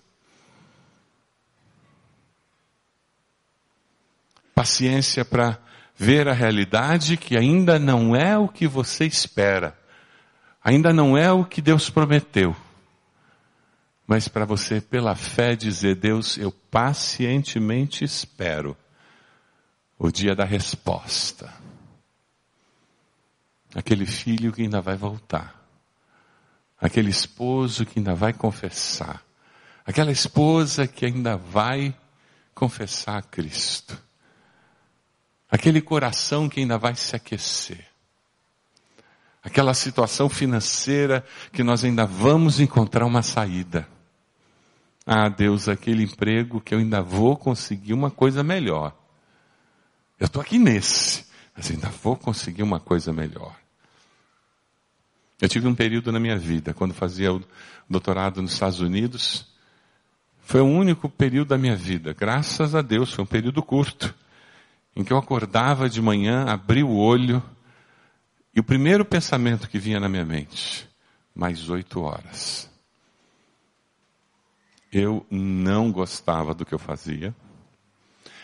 Paciência 4.55 5.25
para 5.25 5.59
ver 6.01 6.27
a 6.29 6.33
realidade 6.33 7.19
que 7.19 7.37
ainda 7.37 7.79
não 7.79 8.17
é 8.17 8.37
o 8.39 8.49
que 8.49 8.67
você 8.67 9.05
espera. 9.05 9.79
Ainda 10.65 10.95
não 10.95 11.17
é 11.17 11.31
o 11.31 11.45
que 11.45 11.61
Deus 11.61 11.91
prometeu. 11.91 12.57
Mas 14.07 14.27
para 14.27 14.47
você, 14.47 14.81
pela 14.81 15.15
fé, 15.15 15.55
dizer: 15.55 15.97
Deus, 15.97 16.39
eu 16.39 16.51
pacientemente 16.51 18.03
espero 18.03 18.75
o 19.99 20.11
dia 20.11 20.35
da 20.35 20.45
resposta. 20.45 21.53
Aquele 23.75 24.07
filho 24.07 24.53
que 24.53 24.63
ainda 24.63 24.81
vai 24.81 24.97
voltar. 24.97 25.63
Aquele 26.81 27.11
esposo 27.11 27.85
que 27.85 27.99
ainda 27.99 28.15
vai 28.15 28.33
confessar. 28.33 29.23
Aquela 29.85 30.11
esposa 30.11 30.87
que 30.87 31.05
ainda 31.05 31.37
vai 31.37 31.95
confessar 32.55 33.19
a 33.19 33.23
Cristo. 33.23 34.10
Aquele 35.51 35.81
coração 35.81 36.49
que 36.49 36.61
ainda 36.61 36.79
vai 36.79 36.95
se 36.95 37.17
aquecer. 37.17 37.85
Aquela 39.43 39.75
situação 39.75 40.29
financeira 40.29 41.25
que 41.53 41.63
nós 41.63 41.85
ainda 41.85 42.07
vamos 42.07 42.61
encontrar 42.61 43.05
uma 43.07 43.23
saída. 43.23 43.89
Ah, 45.05 45.29
Deus, 45.29 45.69
aquele 45.69 46.05
emprego 46.05 46.61
que 46.61 46.75
eu 46.75 46.79
ainda 46.79 47.03
vou 47.03 47.37
conseguir 47.37 47.95
uma 47.95 48.11
coisa 48.11 48.45
melhor. 48.45 48.95
Eu 50.21 50.27
estou 50.27 50.43
aqui 50.43 50.59
nesse, 50.59 51.25
mas 51.57 51.71
ainda 51.71 51.89
vou 51.89 52.17
conseguir 52.17 52.63
uma 52.63 52.79
coisa 52.79 53.13
melhor. 53.13 53.57
Eu 55.41 55.49
tive 55.49 55.67
um 55.67 55.75
período 55.75 56.13
na 56.13 56.21
minha 56.21 56.37
vida, 56.37 56.75
quando 56.75 56.93
fazia 56.93 57.33
o 57.33 57.43
doutorado 57.89 58.43
nos 58.43 58.53
Estados 58.53 58.81
Unidos, 58.81 59.47
foi 60.43 60.61
o 60.61 60.67
único 60.67 61.09
período 61.09 61.49
da 61.49 61.59
minha 61.59 61.77
vida, 61.77 62.13
graças 62.13 62.75
a 62.75 62.83
Deus, 62.83 63.13
foi 63.13 63.25
um 63.25 63.27
período 63.27 63.63
curto, 63.63 64.15
em 65.01 65.05
que 65.05 65.13
eu 65.13 65.19
acordava 65.19 65.89
de 65.89 66.01
manhã, 66.01 66.45
abria 66.45 66.85
o 66.85 66.97
olho, 66.97 67.43
e 68.55 68.61
o 68.61 68.65
primeiro 68.65 69.05
pensamento 69.05 69.69
que 69.69 69.79
vinha 69.79 70.01
na 70.01 70.09
minha 70.09 70.25
mente, 70.25 70.89
mais 71.35 71.71
oito 71.71 72.03
horas. 72.03 72.69
Eu 74.93 75.25
não 75.31 75.93
gostava 75.93 76.55
do 76.55 76.65
que 76.67 76.75
eu 76.75 76.79
fazia, 76.79 77.35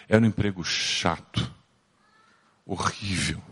era 0.09 0.23
um 0.23 0.29
emprego 0.29 0.63
chato, 0.63 1.53
horrível, 2.65 3.43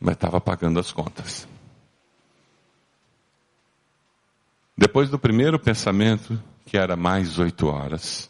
mas 0.00 0.14
estava 0.14 0.40
pagando 0.40 0.80
as 0.80 0.90
contas. 0.90 1.46
Depois 4.76 5.10
do 5.10 5.18
primeiro 5.18 5.58
pensamento, 5.58 6.42
que 6.64 6.76
era 6.76 6.96
mais 6.96 7.38
oito 7.38 7.66
horas, 7.66 8.29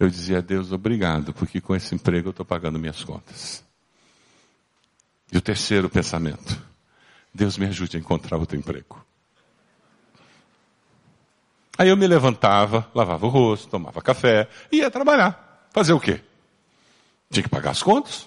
eu 0.00 0.08
dizia 0.08 0.38
a 0.38 0.40
Deus 0.40 0.72
obrigado, 0.72 1.34
porque 1.34 1.60
com 1.60 1.76
esse 1.76 1.94
emprego 1.94 2.28
eu 2.28 2.30
estou 2.30 2.46
pagando 2.46 2.78
minhas 2.78 3.04
contas. 3.04 3.62
E 5.30 5.36
o 5.36 5.42
terceiro 5.42 5.90
pensamento, 5.90 6.58
Deus 7.34 7.58
me 7.58 7.66
ajude 7.66 7.98
a 7.98 8.00
encontrar 8.00 8.38
outro 8.38 8.56
emprego. 8.56 9.04
Aí 11.76 11.90
eu 11.90 11.96
me 11.98 12.06
levantava, 12.06 12.90
lavava 12.94 13.26
o 13.26 13.28
rosto, 13.28 13.68
tomava 13.68 14.00
café, 14.00 14.48
ia 14.72 14.90
trabalhar. 14.90 15.68
Fazer 15.70 15.92
o 15.92 16.00
quê? 16.00 16.22
Tinha 17.30 17.42
que 17.42 17.48
pagar 17.50 17.70
as 17.70 17.82
contas. 17.82 18.26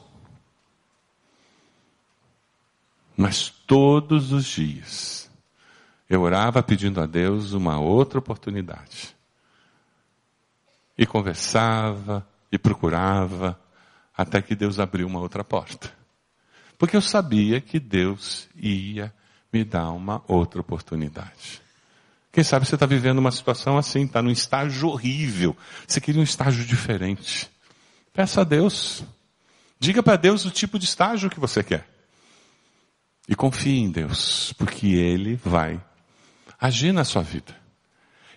Mas 3.17 3.49
todos 3.49 4.31
os 4.31 4.45
dias, 4.45 5.29
eu 6.07 6.21
orava 6.21 6.61
pedindo 6.61 7.01
a 7.01 7.07
Deus 7.07 7.53
uma 7.53 7.79
outra 7.79 8.19
oportunidade. 8.19 9.12
E 10.97 11.05
conversava, 11.05 12.27
e 12.51 12.57
procurava, 12.57 13.59
até 14.15 14.41
que 14.41 14.55
Deus 14.55 14.79
abriu 14.79 15.07
uma 15.07 15.19
outra 15.19 15.43
porta. 15.43 15.91
Porque 16.77 16.95
eu 16.95 17.01
sabia 17.01 17.59
que 17.59 17.79
Deus 17.79 18.47
ia 18.55 19.13
me 19.51 19.63
dar 19.63 19.89
uma 19.91 20.23
outra 20.27 20.61
oportunidade. 20.61 21.61
Quem 22.31 22.43
sabe 22.43 22.65
você 22.65 22.75
está 22.75 22.85
vivendo 22.85 23.19
uma 23.19 23.31
situação 23.31 23.77
assim, 23.77 24.05
está 24.05 24.21
num 24.21 24.31
estágio 24.31 24.89
horrível. 24.89 25.55
Você 25.87 26.01
queria 26.01 26.19
um 26.19 26.23
estágio 26.23 26.65
diferente. 26.65 27.49
Peça 28.11 28.41
a 28.41 28.43
Deus. 28.43 29.03
Diga 29.79 30.01
para 30.01 30.15
Deus 30.15 30.43
o 30.45 30.51
tipo 30.51 30.79
de 30.79 30.85
estágio 30.85 31.29
que 31.29 31.39
você 31.39 31.63
quer. 31.63 31.87
E 33.29 33.35
confie 33.35 33.79
em 33.79 33.91
Deus, 33.91 34.51
porque 34.53 34.87
Ele 34.87 35.35
vai 35.43 35.79
agir 36.59 36.91
na 36.91 37.03
sua 37.03 37.21
vida. 37.21 37.62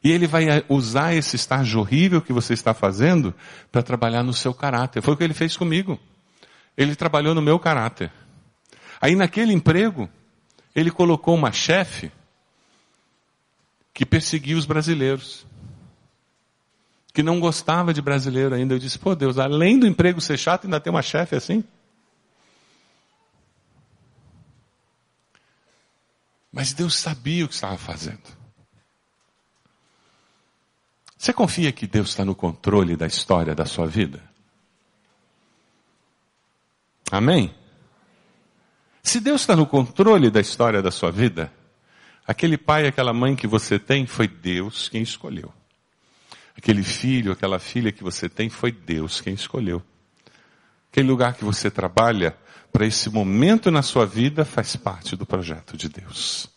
E 0.06 0.12
ele 0.12 0.28
vai 0.28 0.46
usar 0.68 1.14
esse 1.14 1.34
estágio 1.34 1.80
horrível 1.80 2.22
que 2.22 2.32
você 2.32 2.54
está 2.54 2.72
fazendo 2.72 3.34
para 3.72 3.82
trabalhar 3.82 4.22
no 4.22 4.32
seu 4.32 4.54
caráter. 4.54 5.02
Foi 5.02 5.14
o 5.14 5.16
que 5.16 5.24
ele 5.24 5.34
fez 5.34 5.56
comigo. 5.56 5.98
Ele 6.76 6.94
trabalhou 6.94 7.34
no 7.34 7.42
meu 7.42 7.58
caráter. 7.58 8.12
Aí 9.00 9.16
naquele 9.16 9.52
emprego, 9.52 10.08
ele 10.76 10.92
colocou 10.92 11.34
uma 11.34 11.50
chefe 11.50 12.12
que 13.92 14.06
perseguia 14.06 14.56
os 14.56 14.64
brasileiros. 14.64 15.44
Que 17.12 17.20
não 17.20 17.40
gostava 17.40 17.92
de 17.92 18.00
brasileiro 18.00 18.54
ainda. 18.54 18.74
Eu 18.74 18.78
disse, 18.78 19.00
pô 19.00 19.12
Deus, 19.12 19.40
além 19.40 19.76
do 19.76 19.88
emprego 19.88 20.20
ser 20.20 20.38
chato, 20.38 20.66
ainda 20.66 20.78
tem 20.78 20.92
uma 20.92 21.02
chefe 21.02 21.34
assim? 21.34 21.64
Mas 26.52 26.72
Deus 26.72 26.94
sabia 26.94 27.44
o 27.44 27.48
que 27.48 27.54
estava 27.54 27.76
fazendo. 27.76 28.35
Você 31.26 31.32
confia 31.32 31.72
que 31.72 31.88
Deus 31.88 32.10
está 32.10 32.24
no 32.24 32.36
controle 32.36 32.94
da 32.94 33.04
história 33.04 33.52
da 33.52 33.64
sua 33.66 33.84
vida? 33.84 34.22
Amém? 37.10 37.52
Se 39.02 39.18
Deus 39.18 39.40
está 39.40 39.56
no 39.56 39.66
controle 39.66 40.30
da 40.30 40.40
história 40.40 40.80
da 40.80 40.92
sua 40.92 41.10
vida, 41.10 41.52
aquele 42.24 42.56
pai, 42.56 42.86
aquela 42.86 43.12
mãe 43.12 43.34
que 43.34 43.48
você 43.48 43.76
tem, 43.76 44.06
foi 44.06 44.28
Deus 44.28 44.88
quem 44.88 45.02
escolheu. 45.02 45.52
Aquele 46.56 46.84
filho, 46.84 47.32
aquela 47.32 47.58
filha 47.58 47.90
que 47.90 48.04
você 48.04 48.28
tem, 48.28 48.48
foi 48.48 48.70
Deus 48.70 49.20
quem 49.20 49.34
escolheu. 49.34 49.82
Aquele 50.92 51.08
lugar 51.08 51.34
que 51.34 51.44
você 51.44 51.68
trabalha, 51.68 52.38
para 52.70 52.86
esse 52.86 53.10
momento 53.10 53.68
na 53.68 53.82
sua 53.82 54.06
vida 54.06 54.44
faz 54.44 54.76
parte 54.76 55.16
do 55.16 55.26
projeto 55.26 55.76
de 55.76 55.88
Deus. 55.88 56.48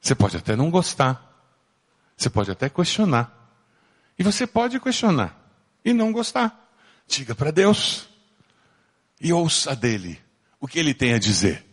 Você 0.00 0.14
pode 0.14 0.36
até 0.36 0.54
não 0.54 0.70
gostar. 0.70 1.31
Você 2.22 2.30
pode 2.30 2.52
até 2.52 2.68
questionar. 2.68 3.36
E 4.16 4.22
você 4.22 4.46
pode 4.46 4.78
questionar 4.78 5.36
e 5.84 5.92
não 5.92 6.12
gostar. 6.12 6.72
Diga 7.08 7.34
para 7.34 7.50
Deus. 7.50 8.08
E 9.20 9.32
ouça 9.32 9.74
dele 9.74 10.20
o 10.60 10.68
que 10.68 10.78
ele 10.78 10.94
tem 10.94 11.14
a 11.14 11.18
dizer. 11.18 11.66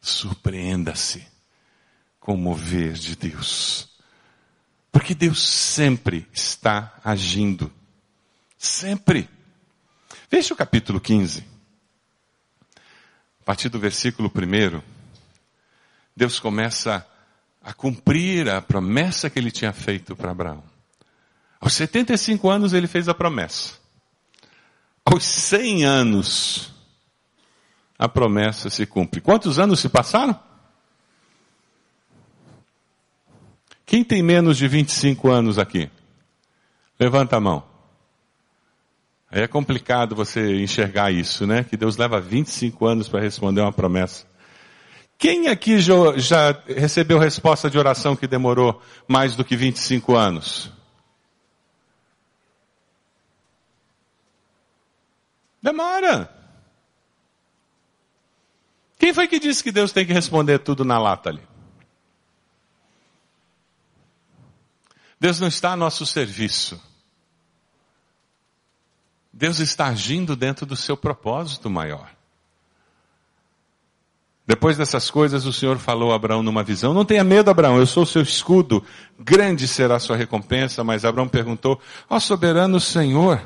Surpreenda-se 0.00 1.26
com 2.20 2.34
o 2.34 2.38
mover 2.38 2.92
de 2.92 3.16
Deus. 3.16 3.88
Porque 4.92 5.12
Deus 5.12 5.42
sempre 5.42 6.28
está 6.32 6.96
agindo. 7.02 7.72
Sempre. 8.56 9.28
Veja 10.30 10.54
o 10.54 10.56
capítulo 10.56 11.00
15. 11.00 11.44
A 13.40 13.44
partir 13.44 13.68
do 13.70 13.80
versículo 13.80 14.30
1, 14.32 14.80
Deus 16.14 16.38
começa 16.38 16.94
a 16.94 17.15
cumprir 17.72 18.48
a 18.48 18.62
promessa 18.62 19.28
que 19.28 19.38
ele 19.38 19.50
tinha 19.50 19.72
feito 19.72 20.14
para 20.14 20.30
Abraão. 20.30 20.62
Aos 21.60 21.74
75 21.74 22.48
anos 22.48 22.72
ele 22.72 22.86
fez 22.86 23.08
a 23.08 23.14
promessa. 23.14 23.74
Aos 25.04 25.24
100 25.24 25.84
anos, 25.84 26.72
a 27.98 28.08
promessa 28.08 28.68
se 28.70 28.86
cumpre. 28.86 29.20
Quantos 29.20 29.58
anos 29.58 29.80
se 29.80 29.88
passaram? 29.88 30.38
Quem 33.84 34.02
tem 34.02 34.22
menos 34.22 34.56
de 34.56 34.66
25 34.66 35.28
anos 35.28 35.58
aqui? 35.58 35.90
Levanta 36.98 37.36
a 37.36 37.40
mão. 37.40 37.64
Aí 39.30 39.42
é 39.42 39.46
complicado 39.46 40.14
você 40.14 40.60
enxergar 40.60 41.12
isso, 41.12 41.46
né? 41.46 41.64
Que 41.64 41.76
Deus 41.76 41.96
leva 41.96 42.20
25 42.20 42.86
anos 42.86 43.08
para 43.08 43.20
responder 43.20 43.60
uma 43.60 43.72
promessa. 43.72 44.26
Quem 45.18 45.48
aqui 45.48 45.78
já 45.78 46.52
recebeu 46.66 47.18
resposta 47.18 47.70
de 47.70 47.78
oração 47.78 48.14
que 48.14 48.26
demorou 48.26 48.82
mais 49.08 49.34
do 49.34 49.44
que 49.44 49.56
25 49.56 50.14
anos? 50.14 50.70
Demora. 55.62 56.32
Quem 58.98 59.12
foi 59.12 59.26
que 59.26 59.38
disse 59.38 59.62
que 59.62 59.72
Deus 59.72 59.90
tem 59.90 60.06
que 60.06 60.12
responder 60.12 60.58
tudo 60.58 60.84
na 60.84 60.98
lata 60.98 61.30
ali? 61.30 61.42
Deus 65.18 65.40
não 65.40 65.48
está 65.48 65.72
a 65.72 65.76
nosso 65.76 66.04
serviço. 66.04 66.80
Deus 69.32 69.60
está 69.60 69.86
agindo 69.86 70.36
dentro 70.36 70.64
do 70.64 70.76
seu 70.76 70.96
propósito 70.96 71.68
maior. 71.68 72.15
Depois 74.46 74.76
dessas 74.76 75.10
coisas, 75.10 75.44
o 75.44 75.52
Senhor 75.52 75.76
falou 75.78 76.12
a 76.12 76.16
Abraão 76.16 76.42
numa 76.42 76.62
visão: 76.62 76.94
Não 76.94 77.04
tenha 77.04 77.24
medo, 77.24 77.50
Abraão, 77.50 77.78
eu 77.78 77.86
sou 77.86 78.04
o 78.04 78.06
seu 78.06 78.22
escudo, 78.22 78.82
grande 79.18 79.66
será 79.66 79.96
a 79.96 80.00
sua 80.00 80.16
recompensa. 80.16 80.84
Mas 80.84 81.04
Abraão 81.04 81.26
perguntou: 81.26 81.80
Ó 82.08 82.20
soberano 82.20 82.78
Senhor, 82.78 83.40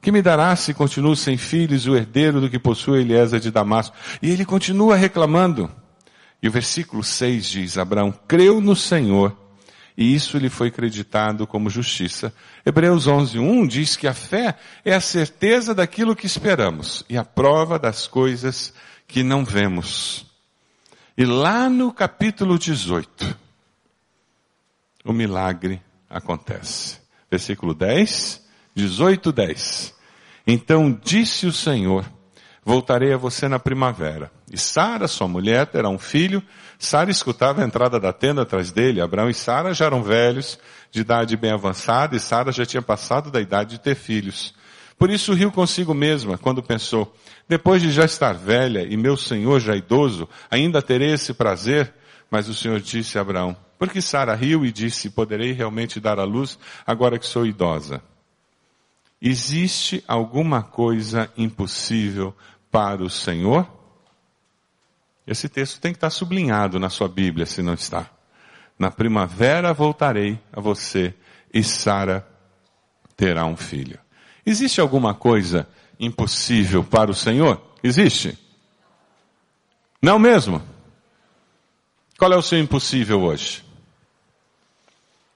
que 0.00 0.12
me 0.12 0.22
dará 0.22 0.54
se 0.54 0.72
continuo 0.72 1.16
sem 1.16 1.36
filhos, 1.36 1.86
o 1.86 1.96
herdeiro 1.96 2.40
do 2.40 2.48
que 2.48 2.58
possui 2.58 3.00
Eliezer 3.00 3.40
de 3.40 3.50
Damasco? 3.50 3.96
E 4.22 4.30
ele 4.30 4.44
continua 4.44 4.94
reclamando. 4.94 5.68
E 6.40 6.46
o 6.46 6.52
versículo 6.52 7.02
6 7.02 7.46
diz: 7.46 7.76
Abraão 7.76 8.14
creu 8.28 8.60
no 8.60 8.76
Senhor 8.76 9.36
e 9.96 10.14
isso 10.14 10.38
lhe 10.38 10.48
foi 10.48 10.70
creditado 10.70 11.46
como 11.46 11.70
justiça. 11.70 12.34
Hebreus 12.66 13.06
11, 13.06 13.38
1 13.38 13.66
diz 13.66 13.96
que 13.96 14.08
a 14.08 14.14
fé 14.14 14.56
é 14.84 14.92
a 14.92 15.00
certeza 15.00 15.74
daquilo 15.74 16.16
que 16.16 16.26
esperamos 16.26 17.04
e 17.08 17.16
a 17.16 17.24
prova 17.24 17.78
das 17.78 18.06
coisas 18.06 18.72
que 19.06 19.22
não 19.22 19.44
vemos. 19.44 20.33
E 21.16 21.24
lá 21.24 21.70
no 21.70 21.92
capítulo 21.92 22.58
18, 22.58 23.38
o 25.04 25.12
milagre 25.12 25.80
acontece. 26.10 26.98
Versículo 27.30 27.72
10, 27.72 28.44
18, 28.74 29.30
10. 29.30 29.94
Então 30.44 30.98
disse 31.04 31.46
o 31.46 31.52
Senhor, 31.52 32.04
voltarei 32.64 33.12
a 33.12 33.16
você 33.16 33.46
na 33.46 33.60
primavera. 33.60 34.28
E 34.50 34.58
Sara, 34.58 35.06
sua 35.06 35.28
mulher, 35.28 35.68
terá 35.68 35.88
um 35.88 36.00
filho. 36.00 36.42
Sara 36.80 37.12
escutava 37.12 37.62
a 37.62 37.64
entrada 37.64 38.00
da 38.00 38.12
tenda 38.12 38.42
atrás 38.42 38.72
dele. 38.72 39.00
Abraão 39.00 39.30
e 39.30 39.34
Sara 39.34 39.72
já 39.72 39.84
eram 39.84 40.02
velhos, 40.02 40.58
de 40.90 41.02
idade 41.02 41.36
bem 41.36 41.52
avançada, 41.52 42.16
e 42.16 42.20
Sara 42.20 42.50
já 42.50 42.66
tinha 42.66 42.82
passado 42.82 43.30
da 43.30 43.40
idade 43.40 43.76
de 43.76 43.80
ter 43.80 43.94
filhos. 43.94 44.52
Por 44.98 45.10
isso 45.10 45.34
riu 45.34 45.50
consigo 45.50 45.92
mesma 45.92 46.38
quando 46.38 46.62
pensou, 46.62 47.14
depois 47.48 47.82
de 47.82 47.90
já 47.90 48.04
estar 48.04 48.32
velha 48.32 48.82
e 48.82 48.96
meu 48.96 49.16
senhor 49.16 49.60
já 49.60 49.76
idoso, 49.76 50.28
ainda 50.50 50.80
terei 50.80 51.12
esse 51.12 51.34
prazer? 51.34 51.92
Mas 52.30 52.48
o 52.48 52.54
Senhor 52.54 52.80
disse 52.80 53.16
a 53.16 53.20
Abraão, 53.20 53.56
porque 53.78 54.00
Sara 54.00 54.34
riu 54.34 54.64
e 54.64 54.72
disse, 54.72 55.10
poderei 55.10 55.52
realmente 55.52 56.00
dar 56.00 56.18
à 56.18 56.24
luz 56.24 56.58
agora 56.86 57.18
que 57.18 57.26
sou 57.26 57.46
idosa? 57.46 58.02
Existe 59.20 60.02
alguma 60.08 60.62
coisa 60.62 61.30
impossível 61.36 62.34
para 62.70 63.02
o 63.02 63.10
Senhor? 63.10 63.68
Esse 65.26 65.48
texto 65.48 65.80
tem 65.80 65.92
que 65.92 65.96
estar 65.96 66.10
sublinhado 66.10 66.78
na 66.78 66.90
sua 66.90 67.08
Bíblia, 67.08 67.46
se 67.46 67.62
não 67.62 67.74
está. 67.74 68.10
Na 68.78 68.90
primavera 68.90 69.72
voltarei 69.72 70.38
a 70.52 70.60
você 70.60 71.14
e 71.52 71.62
Sara 71.62 72.26
terá 73.16 73.46
um 73.46 73.56
filho. 73.56 73.98
Existe 74.46 74.80
alguma 74.80 75.14
coisa 75.14 75.66
impossível 75.98 76.84
para 76.84 77.10
o 77.10 77.14
Senhor? 77.14 77.60
Existe? 77.82 78.38
Não 80.00 80.18
mesmo? 80.18 80.62
Qual 82.18 82.32
é 82.32 82.36
o 82.36 82.42
seu 82.42 82.58
impossível 82.58 83.22
hoje? 83.22 83.64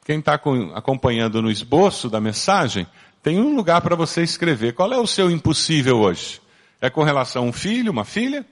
Quem 0.04 0.20
está 0.20 0.40
acompanhando 0.74 1.42
no 1.42 1.50
esboço 1.50 2.08
da 2.08 2.20
mensagem, 2.20 2.86
tem 3.22 3.38
um 3.38 3.54
lugar 3.54 3.80
para 3.80 3.96
você 3.96 4.22
escrever. 4.22 4.74
Qual 4.74 4.92
é 4.92 4.98
o 4.98 5.06
seu 5.06 5.30
impossível 5.30 5.98
hoje? 5.98 6.40
É 6.80 6.88
com 6.88 7.02
relação 7.02 7.42
a 7.42 7.46
um 7.46 7.52
filho, 7.52 7.92
uma 7.92 8.04
filha? 8.04 8.46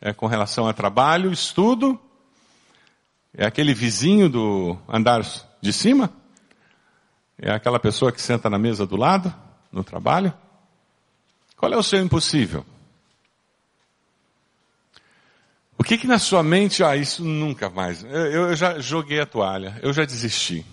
É 0.00 0.12
com 0.12 0.26
relação 0.26 0.66
a 0.66 0.72
trabalho, 0.72 1.32
estudo? 1.32 2.00
É 3.32 3.46
aquele 3.46 3.74
vizinho 3.74 4.28
do 4.28 4.76
andar 4.88 5.22
de 5.60 5.72
cima? 5.72 6.10
É 7.40 7.52
aquela 7.52 7.78
pessoa 7.78 8.10
que 8.10 8.20
senta 8.20 8.50
na 8.50 8.58
mesa 8.58 8.84
do 8.86 8.96
lado, 8.96 9.32
no 9.70 9.84
trabalho? 9.84 10.32
Qual 11.56 11.72
é 11.72 11.76
o 11.76 11.82
seu 11.82 12.00
impossível? 12.00 12.64
O 15.76 15.84
que 15.84 15.96
que 15.96 16.06
na 16.06 16.18
sua 16.18 16.42
mente, 16.42 16.82
ah, 16.82 16.96
isso 16.96 17.24
nunca 17.24 17.70
mais. 17.70 18.02
Eu, 18.02 18.48
eu 18.48 18.56
já 18.56 18.80
joguei 18.80 19.20
a 19.20 19.26
toalha, 19.26 19.78
eu 19.80 19.92
já 19.92 20.04
desisti. 20.04 20.66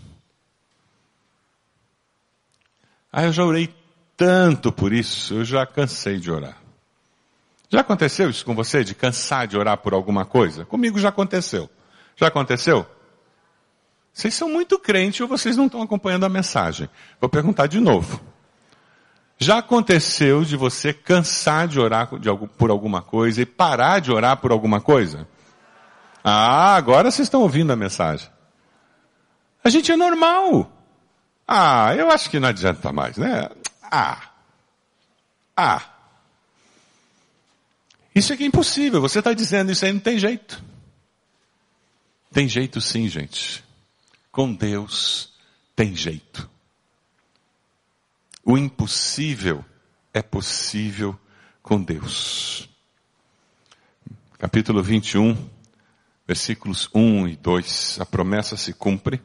Ah, 3.12 3.24
eu 3.24 3.32
já 3.32 3.46
orei 3.46 3.74
tanto 4.18 4.72
por 4.72 4.92
isso, 4.92 5.36
eu 5.36 5.46
já 5.46 5.66
cansei 5.66 6.20
de 6.20 6.32
orar. 6.32 6.58
Já 7.70 7.82
aconteceu 7.82 8.30
isso 8.30 8.46
com 8.46 8.56
você, 8.56 8.84
de 8.84 8.96
cansar 8.96 9.48
de 9.48 9.58
orar 9.58 9.78
por 9.78 9.94
alguma 9.94 10.26
coisa? 10.26 10.66
Comigo 10.66 11.00
já 11.00 11.10
aconteceu. 11.10 11.70
Já 12.16 12.28
aconteceu? 12.28 12.86
Vocês 14.14 14.34
são 14.34 14.50
muito 14.50 14.80
crentes 14.80 15.20
ou 15.22 15.28
vocês 15.28 15.58
não 15.58 15.66
estão 15.66 15.82
acompanhando 15.82 16.26
a 16.26 16.30
mensagem? 16.30 16.90
Vou 17.20 17.30
perguntar 17.30 17.68
de 17.68 17.80
novo. 17.80 18.22
Já 19.38 19.58
aconteceu 19.58 20.46
de 20.46 20.56
você 20.56 20.94
cansar 20.94 21.68
de 21.68 21.80
orar 21.80 22.10
por 22.58 22.70
alguma 22.70 23.02
coisa 23.02 23.42
e 23.42 23.46
parar 23.46 24.00
de 24.00 24.12
orar 24.12 24.38
por 24.38 24.52
alguma 24.52 24.80
coisa? 24.80 25.28
Ah, 26.24 26.76
agora 26.76 27.12
vocês 27.12 27.28
estão 27.28 27.42
ouvindo 27.42 27.72
a 27.72 27.76
mensagem. 27.76 28.30
A 29.64 29.70
gente 29.70 29.92
é 29.92 29.96
normal. 29.96 30.72
Ah, 31.48 31.94
eu 31.96 32.10
acho 32.10 32.30
que 32.30 32.40
não 32.40 32.48
adianta 32.48 32.92
mais, 32.92 33.18
né? 33.18 33.50
Ah. 33.84 34.22
Ah. 35.56 35.82
Isso 38.14 38.32
aqui 38.34 38.44
é 38.44 38.48
impossível. 38.48 39.02
Você 39.02 39.20
está 39.20 39.34
dizendo 39.34 39.72
isso 39.72 39.86
aí 39.86 39.92
não 39.92 40.00
tem 40.00 40.18
jeito. 40.18 40.64
Tem 42.32 42.48
jeito 42.48 42.80
sim, 42.80 43.08
gente. 43.08 43.64
Com 44.32 44.54
Deus 44.54 45.34
tem 45.76 45.96
jeito. 45.96 46.50
O 48.48 48.60
impossível 48.60 49.66
é 50.14 50.22
possível 50.22 51.18
com 51.64 51.82
Deus. 51.82 52.70
Capítulo 54.38 54.84
21, 54.84 55.36
versículos 56.28 56.88
1 56.94 57.28
e 57.30 57.36
2. 57.38 57.98
A 58.00 58.06
promessa 58.06 58.56
se 58.56 58.72
cumpre. 58.72 59.20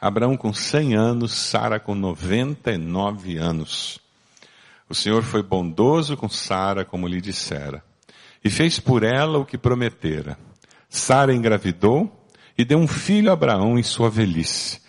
Abraão 0.00 0.36
com 0.36 0.54
100 0.54 0.94
anos, 0.94 1.32
Sara 1.32 1.80
com 1.80 1.96
99 1.96 3.38
anos. 3.38 3.98
O 4.88 4.94
Senhor 4.94 5.24
foi 5.24 5.42
bondoso 5.42 6.16
com 6.16 6.28
Sara, 6.28 6.84
como 6.84 7.08
lhe 7.08 7.20
dissera, 7.20 7.82
e 8.44 8.48
fez 8.48 8.78
por 8.78 9.02
ela 9.02 9.36
o 9.38 9.44
que 9.44 9.58
prometera. 9.58 10.38
Sara 10.88 11.34
engravidou 11.34 12.24
e 12.56 12.64
deu 12.64 12.78
um 12.78 12.86
filho 12.86 13.30
a 13.30 13.32
Abraão 13.32 13.76
em 13.76 13.82
sua 13.82 14.08
velhice, 14.08 14.80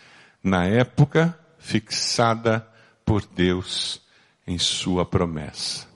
na 0.44 0.68
época 0.68 1.36
fixada 1.58 2.75
por 3.06 3.26
Deus 3.26 4.02
em 4.48 4.58
sua 4.58 5.06
promessa. 5.06 5.88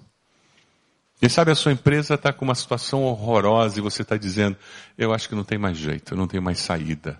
Quem 1.19 1.27
sabe 1.27 1.51
a 1.51 1.55
sua 1.55 1.73
empresa 1.73 2.13
está 2.13 2.31
com 2.31 2.45
uma 2.45 2.55
situação 2.55 3.03
horrorosa 3.03 3.77
e 3.77 3.81
você 3.81 4.03
está 4.03 4.15
dizendo, 4.15 4.55
eu 4.97 5.13
acho 5.13 5.27
que 5.27 5.35
não 5.35 5.43
tem 5.43 5.57
mais 5.57 5.77
jeito, 5.77 6.13
eu 6.13 6.17
não 6.17 6.27
tenho 6.27 6.41
mais 6.41 6.60
saída. 6.60 7.19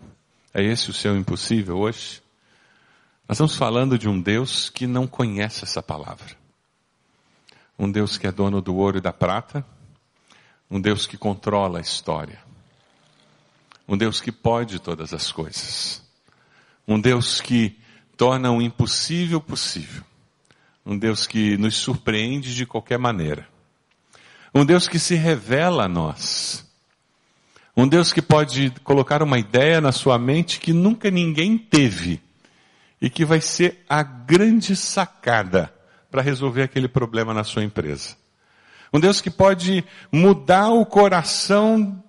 É 0.54 0.64
esse 0.64 0.90
o 0.90 0.94
seu 0.94 1.18
impossível 1.18 1.78
hoje? 1.78 2.22
Nós 3.28 3.36
estamos 3.36 3.58
falando 3.58 3.98
de 3.98 4.08
um 4.08 4.20
Deus 4.20 4.70
que 4.70 4.88
não 4.88 5.06
conhece 5.06 5.66
essa 5.66 5.84
palavra. 5.84 6.38
Um 7.78 7.92
Deus 7.92 8.18
que 8.18 8.26
é 8.26 8.32
dono 8.32 8.62
do 8.62 8.76
ouro 8.76 8.98
e 8.98 9.02
da 9.02 9.14
prata. 9.14 9.66
Um 10.72 10.80
Deus 10.80 11.06
que 11.06 11.18
controla 11.18 11.80
a 11.80 11.82
história. 11.82 12.40
Um 13.88 13.98
Deus 13.98 14.22
que 14.22 14.32
pode 14.32 14.80
todas 14.80 15.14
as 15.14 15.32
coisas. 15.32 16.02
Um 16.88 17.00
Deus 17.00 17.42
que 17.42 17.80
torna 18.20 18.52
o 18.52 18.62
impossível 18.62 19.40
possível. 19.40 20.04
Um 20.86 20.98
Deus 20.98 21.26
que 21.26 21.58
nos 21.58 21.78
surpreende 21.78 22.54
de 22.54 22.66
qualquer 22.66 23.00
maneira. 23.00 23.48
Um 24.54 24.66
Deus 24.66 24.90
que 24.90 25.00
se 25.00 25.16
revela 25.16 25.86
a 25.86 25.88
nós. 25.88 26.68
Um 27.78 27.88
Deus 27.88 28.12
que 28.12 28.22
pode 28.22 28.72
colocar 28.84 29.24
uma 29.24 29.40
ideia 29.40 29.80
na 29.80 29.94
sua 29.94 30.20
mente 30.20 30.60
que 30.60 30.74
nunca 30.74 31.10
ninguém 31.10 31.58
teve 31.58 32.22
e 33.00 33.10
que 33.10 33.24
vai 33.24 33.40
ser 33.40 33.86
a 33.88 34.04
grande 34.04 34.76
sacada 34.76 35.74
para 36.12 36.22
resolver 36.22 36.64
aquele 36.64 36.90
problema 36.90 37.34
na 37.34 37.46
sua 37.46 37.64
empresa. 37.64 38.18
Um 38.94 39.00
Deus 39.00 39.22
que 39.22 39.30
pode 39.30 39.82
mudar 40.12 40.72
o 40.72 40.86
coração 40.86 42.04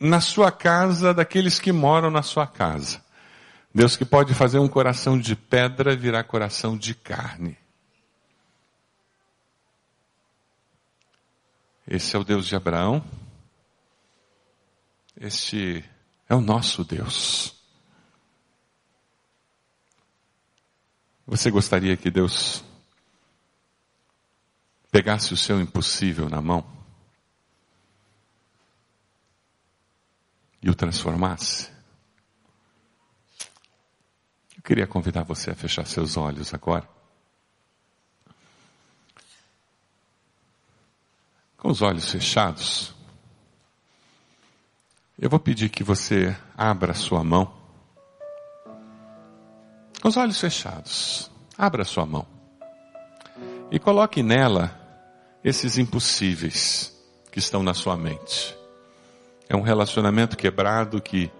na 0.00 0.22
sua 0.22 0.50
casa 0.50 1.12
daqueles 1.12 1.60
que 1.60 1.70
moram 1.70 2.10
na 2.10 2.22
sua 2.22 2.46
casa. 2.46 3.03
Deus 3.74 3.96
que 3.96 4.04
pode 4.04 4.32
fazer 4.34 4.60
um 4.60 4.68
coração 4.68 5.18
de 5.18 5.34
pedra 5.34 5.96
virar 5.96 6.22
coração 6.22 6.78
de 6.78 6.94
carne. 6.94 7.58
Esse 11.84 12.14
é 12.14 12.18
o 12.18 12.22
Deus 12.22 12.46
de 12.46 12.54
Abraão. 12.54 13.04
Este 15.16 15.84
é 16.28 16.34
o 16.36 16.40
nosso 16.40 16.84
Deus. 16.84 17.56
Você 21.26 21.50
gostaria 21.50 21.96
que 21.96 22.12
Deus 22.12 22.62
pegasse 24.92 25.34
o 25.34 25.36
seu 25.36 25.60
impossível 25.60 26.28
na 26.28 26.40
mão 26.40 26.64
e 30.62 30.70
o 30.70 30.74
transformasse? 30.76 31.73
Queria 34.64 34.86
convidar 34.86 35.24
você 35.24 35.50
a 35.50 35.54
fechar 35.54 35.86
seus 35.86 36.16
olhos 36.16 36.54
agora. 36.54 36.88
Com 41.58 41.68
os 41.68 41.82
olhos 41.82 42.10
fechados, 42.10 42.94
eu 45.18 45.28
vou 45.28 45.38
pedir 45.38 45.68
que 45.68 45.84
você 45.84 46.34
abra 46.56 46.94
sua 46.94 47.22
mão 47.22 47.62
com 50.00 50.08
os 50.08 50.16
olhos 50.16 50.38
fechados, 50.38 51.30
abra 51.56 51.84
sua 51.84 52.04
mão 52.04 52.26
e 53.70 53.78
coloque 53.78 54.22
nela 54.22 54.78
esses 55.42 55.78
impossíveis 55.78 56.94
que 57.30 57.38
estão 57.38 57.62
na 57.62 57.74
sua 57.74 57.96
mente. 57.96 58.56
É 59.48 59.56
um 59.56 59.62
relacionamento 59.62 60.36
quebrado 60.36 61.00
que 61.00 61.30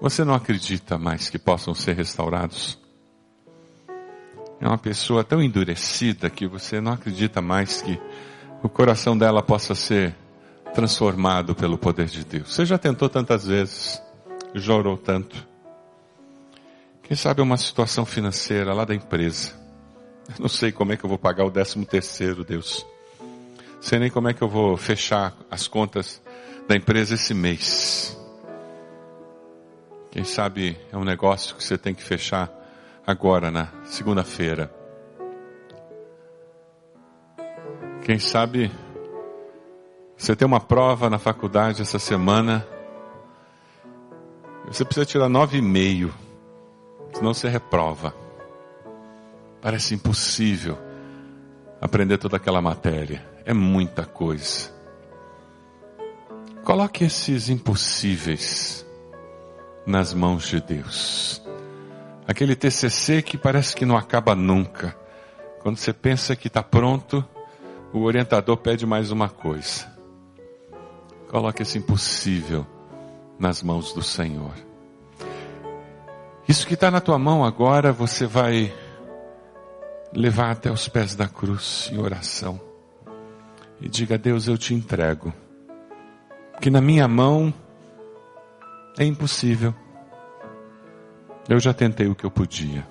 você 0.00 0.24
não 0.24 0.34
acredita 0.34 0.96
mais 0.96 1.28
que 1.28 1.38
possam 1.38 1.74
ser 1.74 1.94
restaurados. 1.94 2.78
É 4.60 4.66
uma 4.66 4.78
pessoa 4.78 5.22
tão 5.22 5.42
endurecida 5.42 6.30
que 6.30 6.46
você 6.46 6.80
não 6.80 6.92
acredita 6.92 7.40
mais 7.40 7.82
que 7.82 8.00
o 8.62 8.68
coração 8.68 9.16
dela 9.16 9.42
possa 9.42 9.74
ser 9.74 10.14
transformado 10.74 11.54
pelo 11.54 11.78
poder 11.78 12.06
de 12.06 12.24
Deus. 12.24 12.54
Você 12.54 12.64
já 12.64 12.78
tentou 12.78 13.08
tantas 13.08 13.46
vezes, 13.46 14.00
já 14.54 14.74
orou 14.74 14.96
tanto. 14.96 15.46
Quem 17.02 17.16
sabe 17.16 17.42
uma 17.42 17.56
situação 17.56 18.06
financeira 18.06 18.72
lá 18.72 18.84
da 18.84 18.94
empresa. 18.94 19.52
Eu 20.28 20.36
não 20.40 20.48
sei 20.48 20.70
como 20.70 20.92
é 20.92 20.96
que 20.96 21.04
eu 21.04 21.08
vou 21.08 21.18
pagar 21.18 21.44
o 21.44 21.50
décimo 21.50 21.84
terceiro, 21.84 22.44
Deus. 22.44 22.86
Sei 23.80 23.98
nem 23.98 24.10
como 24.10 24.28
é 24.28 24.34
que 24.34 24.42
eu 24.42 24.48
vou 24.48 24.76
fechar 24.76 25.34
as 25.50 25.66
contas 25.66 26.22
da 26.68 26.76
empresa 26.76 27.14
esse 27.14 27.34
mês. 27.34 28.19
Quem 30.10 30.24
sabe 30.24 30.76
é 30.92 30.96
um 30.96 31.04
negócio 31.04 31.54
que 31.54 31.62
você 31.62 31.78
tem 31.78 31.94
que 31.94 32.02
fechar 32.02 32.50
agora 33.06 33.48
na 33.50 33.68
segunda-feira. 33.84 34.74
Quem 38.04 38.18
sabe 38.18 38.70
você 40.16 40.34
tem 40.34 40.46
uma 40.46 40.60
prova 40.60 41.08
na 41.08 41.18
faculdade 41.18 41.80
essa 41.80 41.98
semana. 41.98 42.66
Você 44.66 44.84
precisa 44.84 45.06
tirar 45.06 45.28
nove 45.28 45.58
e 45.58 45.62
meio 45.62 46.12
senão 47.12 47.32
você 47.32 47.48
reprova. 47.48 48.12
Parece 49.62 49.94
impossível 49.94 50.76
aprender 51.80 52.18
toda 52.18 52.36
aquela 52.36 52.60
matéria. 52.60 53.24
É 53.44 53.54
muita 53.54 54.04
coisa. 54.04 54.72
Coloque 56.64 57.04
esses 57.04 57.48
impossíveis 57.48 58.84
nas 59.86 60.14
mãos 60.14 60.46
de 60.48 60.60
Deus. 60.60 61.42
Aquele 62.26 62.54
TCC 62.54 63.22
que 63.22 63.36
parece 63.36 63.74
que 63.74 63.84
não 63.84 63.96
acaba 63.96 64.34
nunca. 64.34 64.96
Quando 65.60 65.76
você 65.76 65.92
pensa 65.92 66.36
que 66.36 66.46
está 66.46 66.62
pronto, 66.62 67.24
o 67.92 68.02
orientador 68.02 68.56
pede 68.56 68.86
mais 68.86 69.10
uma 69.10 69.28
coisa. 69.28 69.90
Coloque 71.28 71.62
esse 71.62 71.78
impossível 71.78 72.66
nas 73.38 73.62
mãos 73.62 73.92
do 73.92 74.02
Senhor. 74.02 74.52
Isso 76.48 76.66
que 76.66 76.74
está 76.74 76.90
na 76.90 77.00
tua 77.00 77.18
mão 77.18 77.44
agora, 77.44 77.92
você 77.92 78.26
vai 78.26 78.72
levar 80.12 80.50
até 80.50 80.70
os 80.70 80.88
pés 80.88 81.14
da 81.14 81.28
cruz 81.28 81.88
em 81.92 81.98
oração. 81.98 82.60
E 83.80 83.88
diga, 83.88 84.18
Deus, 84.18 84.46
eu 84.46 84.58
te 84.58 84.74
entrego. 84.74 85.32
Que 86.60 86.70
na 86.70 86.80
minha 86.80 87.08
mão 87.08 87.54
é 88.98 89.04
impossível. 89.04 89.74
Eu 91.48 91.58
já 91.58 91.72
tentei 91.72 92.06
o 92.06 92.14
que 92.14 92.24
eu 92.24 92.30
podia. 92.30 92.86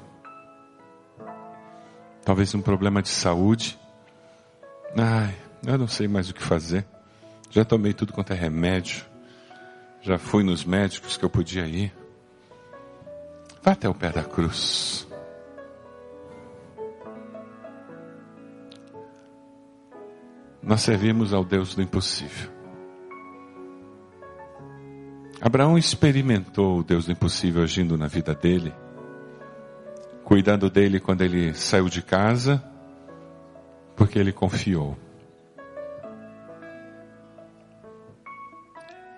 Talvez 2.23 2.53
um 2.53 2.61
problema 2.61 3.01
de 3.01 3.09
saúde. 3.09 3.79
Ai, 4.97 5.35
eu 5.65 5.77
não 5.77 5.87
sei 5.87 6.07
mais 6.07 6.29
o 6.29 6.33
que 6.33 6.43
fazer. 6.43 6.85
Já 7.49 7.65
tomei 7.65 7.93
tudo 7.93 8.13
quanto 8.13 8.33
é 8.33 8.35
remédio. 8.35 9.05
Já 10.01 10.17
fui 10.17 10.43
nos 10.43 10.63
médicos 10.63 11.17
que 11.17 11.25
eu 11.25 11.29
podia 11.29 11.65
ir. 11.65 11.93
Vá 13.61 13.71
até 13.71 13.89
o 13.89 13.93
pé 13.93 14.09
da 14.09 14.23
cruz. 14.23 15.07
Nós 20.61 20.81
servimos 20.81 21.33
ao 21.33 21.43
Deus 21.43 21.73
do 21.73 21.81
impossível. 21.81 22.58
Abraão 25.41 25.77
experimentou 25.77 26.79
o 26.79 26.83
Deus 26.83 27.05
do 27.05 27.11
impossível 27.11 27.63
agindo 27.63 27.97
na 27.97 28.07
vida 28.07 28.33
dele, 28.35 28.73
cuidando 30.23 30.69
dele 30.69 30.99
quando 30.99 31.21
ele 31.21 31.53
saiu 31.53 31.89
de 31.89 32.01
casa, 32.01 32.63
porque 33.95 34.19
ele 34.19 34.31
confiou. 34.31 34.97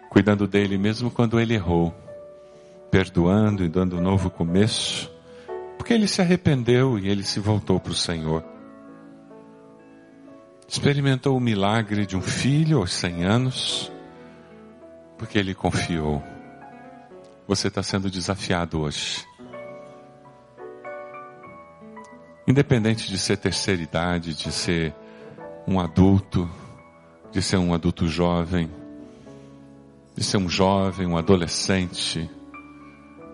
Cuidando 0.09 0.47
dele 0.47 0.77
mesmo 0.77 1.09
quando 1.09 1.39
ele 1.39 1.53
errou 1.53 1.93
perdoando 2.91 3.63
e 3.63 3.69
dando 3.69 3.97
um 3.97 4.01
novo 4.01 4.29
começo, 4.29 5.09
porque 5.77 5.93
ele 5.93 6.07
se 6.07 6.21
arrependeu 6.21 6.99
e 6.99 7.07
ele 7.07 7.23
se 7.23 7.39
voltou 7.39 7.79
para 7.79 7.93
o 7.93 7.95
Senhor. 7.95 8.43
Experimentou 10.67 11.37
o 11.37 11.39
milagre 11.39 12.05
de 12.05 12.17
um 12.17 12.21
filho 12.21 12.79
aos 12.79 12.91
100 12.93 13.23
anos, 13.23 13.91
porque 15.21 15.37
ele 15.37 15.53
confiou. 15.53 16.19
Você 17.47 17.67
está 17.67 17.83
sendo 17.83 18.09
desafiado 18.09 18.81
hoje. 18.81 19.23
Independente 22.47 23.07
de 23.07 23.19
ser 23.19 23.37
terceira 23.37 23.83
idade, 23.83 24.33
de 24.33 24.51
ser 24.51 24.95
um 25.67 25.79
adulto, 25.79 26.49
de 27.31 27.39
ser 27.39 27.57
um 27.57 27.71
adulto 27.71 28.07
jovem, 28.07 28.67
de 30.15 30.23
ser 30.23 30.37
um 30.37 30.49
jovem, 30.49 31.05
um 31.05 31.15
adolescente, 31.15 32.27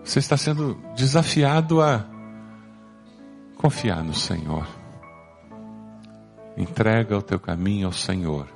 você 0.04 0.18
está 0.18 0.36
sendo 0.36 0.74
desafiado 0.94 1.80
a 1.80 2.04
confiar 3.56 4.04
no 4.04 4.12
Senhor. 4.12 4.68
Entrega 6.54 7.16
o 7.16 7.22
teu 7.22 7.40
caminho 7.40 7.86
ao 7.86 7.92
Senhor. 7.94 8.46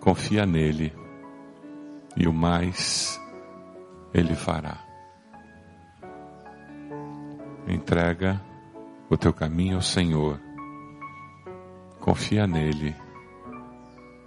Confia 0.00 0.46
nele. 0.46 1.03
E 2.16 2.28
o 2.28 2.32
mais 2.32 3.20
ele 4.12 4.34
fará. 4.34 4.78
Entrega 7.66 8.40
o 9.10 9.16
teu 9.16 9.32
caminho 9.32 9.76
ao 9.76 9.82
Senhor. 9.82 10.40
Confia 12.00 12.46
nele. 12.46 12.94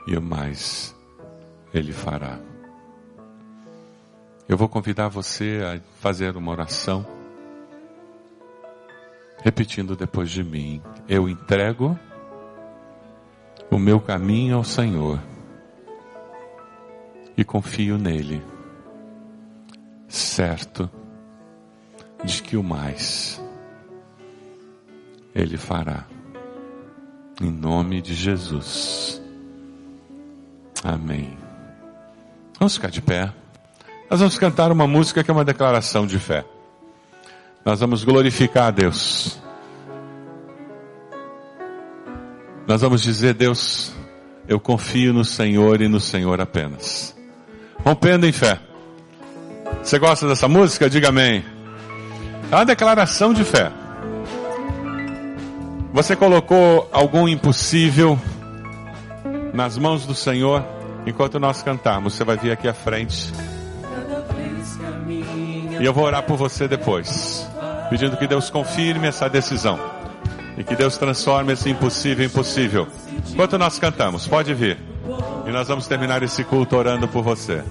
E 0.05 0.17
o 0.17 0.21
mais 0.21 0.95
ele 1.73 1.93
fará. 1.93 2.39
Eu 4.47 4.57
vou 4.57 4.67
convidar 4.69 5.09
você 5.09 5.61
a 5.61 5.81
fazer 5.99 6.37
uma 6.37 6.51
oração, 6.51 7.05
repetindo 9.43 9.95
depois 9.95 10.29
de 10.29 10.41
mim: 10.43 10.81
Eu 11.07 11.27
entrego 11.27 11.99
o 13.69 13.77
meu 13.77 13.99
caminho 13.99 14.55
ao 14.55 14.63
Senhor 14.63 15.19
e 17.37 17.43
confio 17.43 17.97
nele, 17.99 18.43
certo 20.07 20.89
de 22.23 22.41
que 22.41 22.57
o 22.57 22.63
mais 22.63 23.39
ele 25.35 25.55
fará. 25.55 26.05
Em 27.39 27.51
nome 27.51 28.01
de 28.01 28.15
Jesus. 28.15 29.21
Amém. 30.83 31.37
Vamos 32.57 32.73
ficar 32.73 32.89
de 32.89 33.01
pé. 33.01 33.31
Nós 34.09 34.19
vamos 34.19 34.39
cantar 34.39 34.71
uma 34.71 34.87
música 34.87 35.23
que 35.23 35.29
é 35.29 35.33
uma 35.33 35.45
declaração 35.45 36.07
de 36.07 36.17
fé. 36.17 36.43
Nós 37.63 37.79
vamos 37.79 38.03
glorificar 38.03 38.67
a 38.67 38.71
Deus. 38.71 39.39
Nós 42.65 42.81
vamos 42.81 43.03
dizer, 43.03 43.33
Deus, 43.35 43.93
eu 44.47 44.59
confio 44.59 45.13
no 45.13 45.23
Senhor 45.23 45.81
e 45.81 45.87
no 45.87 45.99
Senhor 45.99 46.41
apenas 46.41 47.16
rompendo 47.83 48.25
em 48.25 48.31
fé. 48.31 48.59
Você 49.83 49.99
gosta 49.99 50.27
dessa 50.27 50.47
música? 50.47 50.89
Diga 50.89 51.09
amém. 51.09 51.43
É 52.51 52.55
uma 52.55 52.65
declaração 52.65 53.33
de 53.33 53.43
fé. 53.43 53.71
Você 55.93 56.15
colocou 56.15 56.87
algum 56.91 57.27
impossível 57.27 58.19
nas 59.53 59.77
mãos 59.77 60.05
do 60.05 60.13
Senhor 60.13 60.63
enquanto 61.05 61.39
nós 61.39 61.63
cantarmos. 61.63 62.13
Você 62.13 62.23
vai 62.23 62.37
vir 62.37 62.51
aqui 62.51 62.67
à 62.67 62.73
frente. 62.73 63.33
E 65.79 65.85
eu 65.85 65.93
vou 65.93 66.05
orar 66.05 66.23
por 66.23 66.37
você 66.37 66.67
depois, 66.67 67.47
pedindo 67.89 68.17
que 68.17 68.27
Deus 68.27 68.49
confirme 68.49 69.07
essa 69.07 69.29
decisão 69.29 69.79
e 70.57 70.63
que 70.63 70.75
Deus 70.75 70.97
transforme 70.97 71.53
esse 71.53 71.69
impossível 71.69 72.25
em 72.25 72.29
possível. 72.29 72.87
Enquanto 73.29 73.57
nós 73.57 73.77
cantamos, 73.77 74.27
pode 74.27 74.53
vir. 74.53 74.77
E 75.45 75.51
nós 75.51 75.67
vamos 75.67 75.87
terminar 75.87 76.23
esse 76.23 76.43
culto 76.43 76.75
orando 76.75 77.07
por 77.07 77.23
você. 77.23 77.63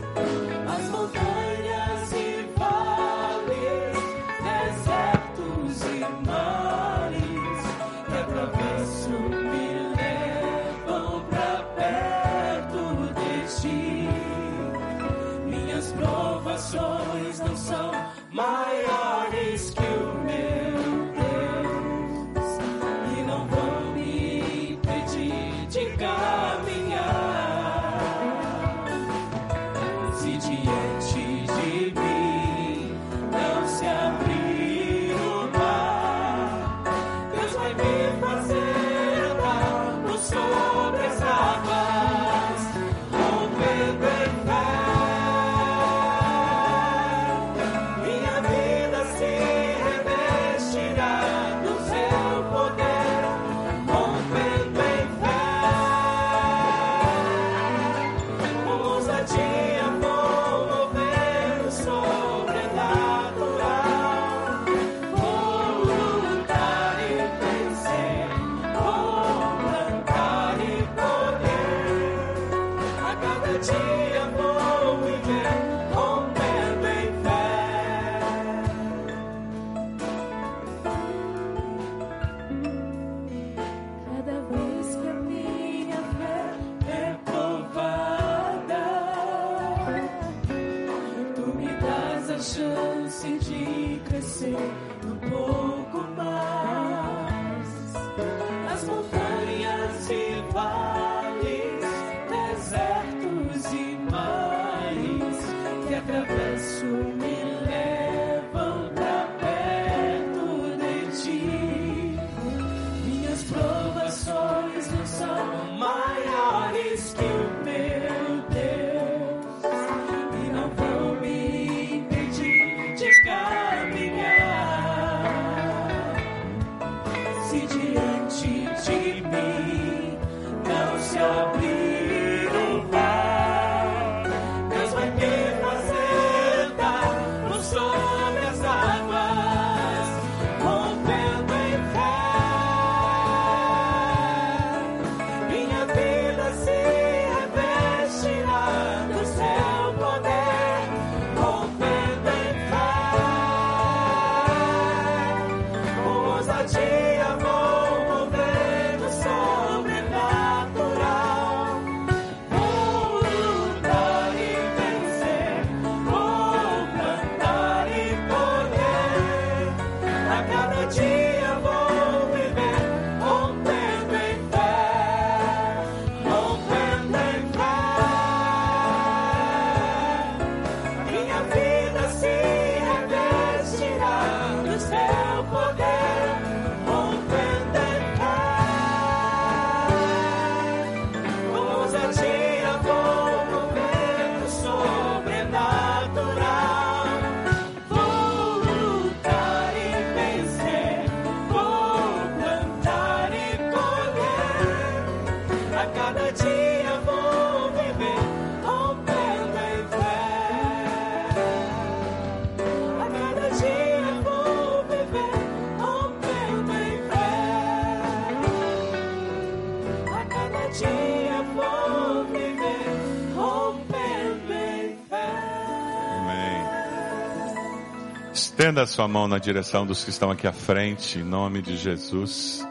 Estenda 228.67 228.83
a 228.83 228.87
sua 228.89 229.07
mão 229.07 229.29
na 229.29 229.39
direção 229.39 229.87
dos 229.87 230.03
que 230.03 230.11
estão 230.11 230.29
aqui 230.29 230.45
à 230.45 230.53
frente, 230.53 231.21
em 231.21 231.23
nome 231.23 231.63
de 231.63 231.77
Jesus. 231.77 232.67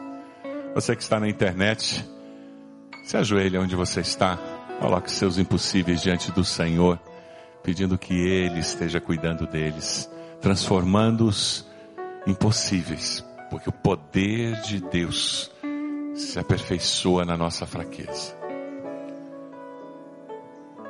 Você 0.74 0.94
que 0.94 1.02
está 1.02 1.18
na 1.18 1.26
internet, 1.26 2.04
se 3.02 3.16
ajoelhe 3.16 3.56
onde 3.56 3.74
você 3.74 4.02
está. 4.02 4.38
Coloque 4.78 5.10
seus 5.10 5.38
impossíveis 5.38 6.02
diante 6.02 6.30
do 6.30 6.44
Senhor, 6.44 7.00
pedindo 7.62 7.96
que 7.96 8.12
Ele 8.12 8.60
esteja 8.60 9.00
cuidando 9.00 9.46
deles, 9.46 10.06
transformando-os 10.38 11.66
em 12.26 12.34
possíveis, 12.34 13.24
porque 13.48 13.70
o 13.70 13.72
poder 13.72 14.60
de 14.60 14.82
Deus 14.82 15.50
se 16.14 16.38
aperfeiçoa 16.38 17.24
na 17.24 17.38
nossa 17.38 17.64
fraqueza. 17.64 18.36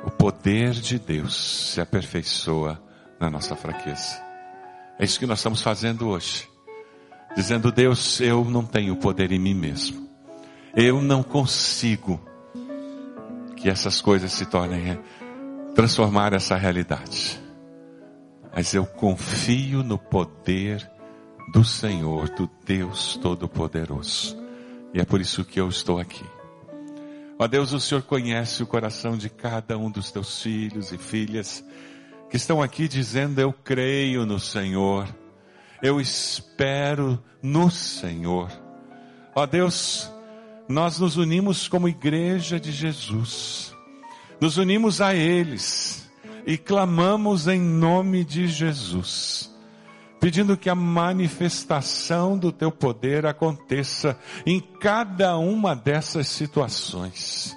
O 0.05 0.11
poder 0.11 0.71
de 0.71 0.99
Deus 0.99 1.71
se 1.71 1.79
aperfeiçoa 1.79 2.77
na 3.17 3.29
nossa 3.29 3.55
fraqueza. 3.55 4.26
É 4.99 5.05
isso 5.05 5.19
que 5.19 5.25
nós 5.25 5.39
estamos 5.39 5.61
fazendo 5.61 6.07
hoje. 6.07 6.47
Dizendo, 7.35 7.71
Deus, 7.71 8.19
eu 8.19 8.43
não 8.43 8.65
tenho 8.65 8.95
poder 8.95 9.31
em 9.31 9.39
mim 9.39 9.53
mesmo. 9.53 10.09
Eu 10.75 11.01
não 11.01 11.21
consigo 11.21 12.19
que 13.55 13.69
essas 13.69 14.01
coisas 14.01 14.31
se 14.31 14.45
tornem, 14.45 14.91
é, 14.91 14.99
transformar 15.75 16.33
essa 16.33 16.55
realidade. 16.55 17.39
Mas 18.53 18.73
eu 18.73 18.85
confio 18.85 19.83
no 19.83 19.99
poder 19.99 20.89
do 21.53 21.63
Senhor, 21.63 22.29
do 22.29 22.49
Deus 22.65 23.17
Todo-Poderoso. 23.21 24.35
E 24.93 24.99
é 24.99 25.05
por 25.05 25.21
isso 25.21 25.45
que 25.45 25.59
eu 25.59 25.69
estou 25.69 25.99
aqui. 25.99 26.25
Ó 27.39 27.47
Deus, 27.47 27.71
o 27.71 27.79
Senhor 27.79 28.01
conhece 28.01 28.63
o 28.63 28.67
coração 28.67 29.15
de 29.15 29.29
cada 29.29 29.77
um 29.77 29.91
dos 29.91 30.11
teus 30.11 30.41
filhos 30.41 30.91
e 30.91 30.97
filhas 30.97 31.63
que 32.29 32.37
estão 32.37 32.61
aqui 32.61 32.87
dizendo: 32.87 33.39
Eu 33.39 33.53
creio 33.53 34.25
no 34.25 34.39
Senhor, 34.39 35.07
eu 35.81 35.99
espero 35.99 37.21
no 37.41 37.69
Senhor. 37.69 38.51
Ó 39.35 39.45
Deus, 39.45 40.11
nós 40.67 40.99
nos 40.99 41.17
unimos 41.17 41.67
como 41.67 41.87
igreja 41.87 42.59
de 42.59 42.71
Jesus, 42.71 43.73
nos 44.39 44.57
unimos 44.57 44.99
a 45.01 45.13
eles 45.15 46.09
e 46.45 46.57
clamamos 46.57 47.47
em 47.47 47.59
nome 47.59 48.23
de 48.23 48.47
Jesus, 48.47 49.53
pedindo 50.19 50.57
que 50.57 50.69
a 50.69 50.75
manifestação 50.75 52.37
do 52.37 52.51
teu 52.51 52.71
poder 52.71 53.25
aconteça 53.25 54.17
em 54.45 54.59
cada 54.59 55.37
uma 55.37 55.75
dessas 55.75 56.27
situações. 56.27 57.55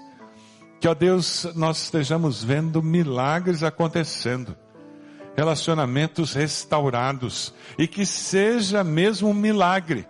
Que, 0.81 0.89
ó 0.89 0.95
Deus, 0.95 1.47
nós 1.55 1.83
estejamos 1.83 2.43
vendo 2.43 2.83
milagres 2.83 3.63
acontecendo, 3.63 4.57
relacionamentos 5.37 6.33
restaurados 6.33 7.53
e 7.79 7.87
que 7.87 8.07
seja 8.07 8.83
mesmo 8.83 9.29
um 9.29 9.35
milagre. 9.35 10.07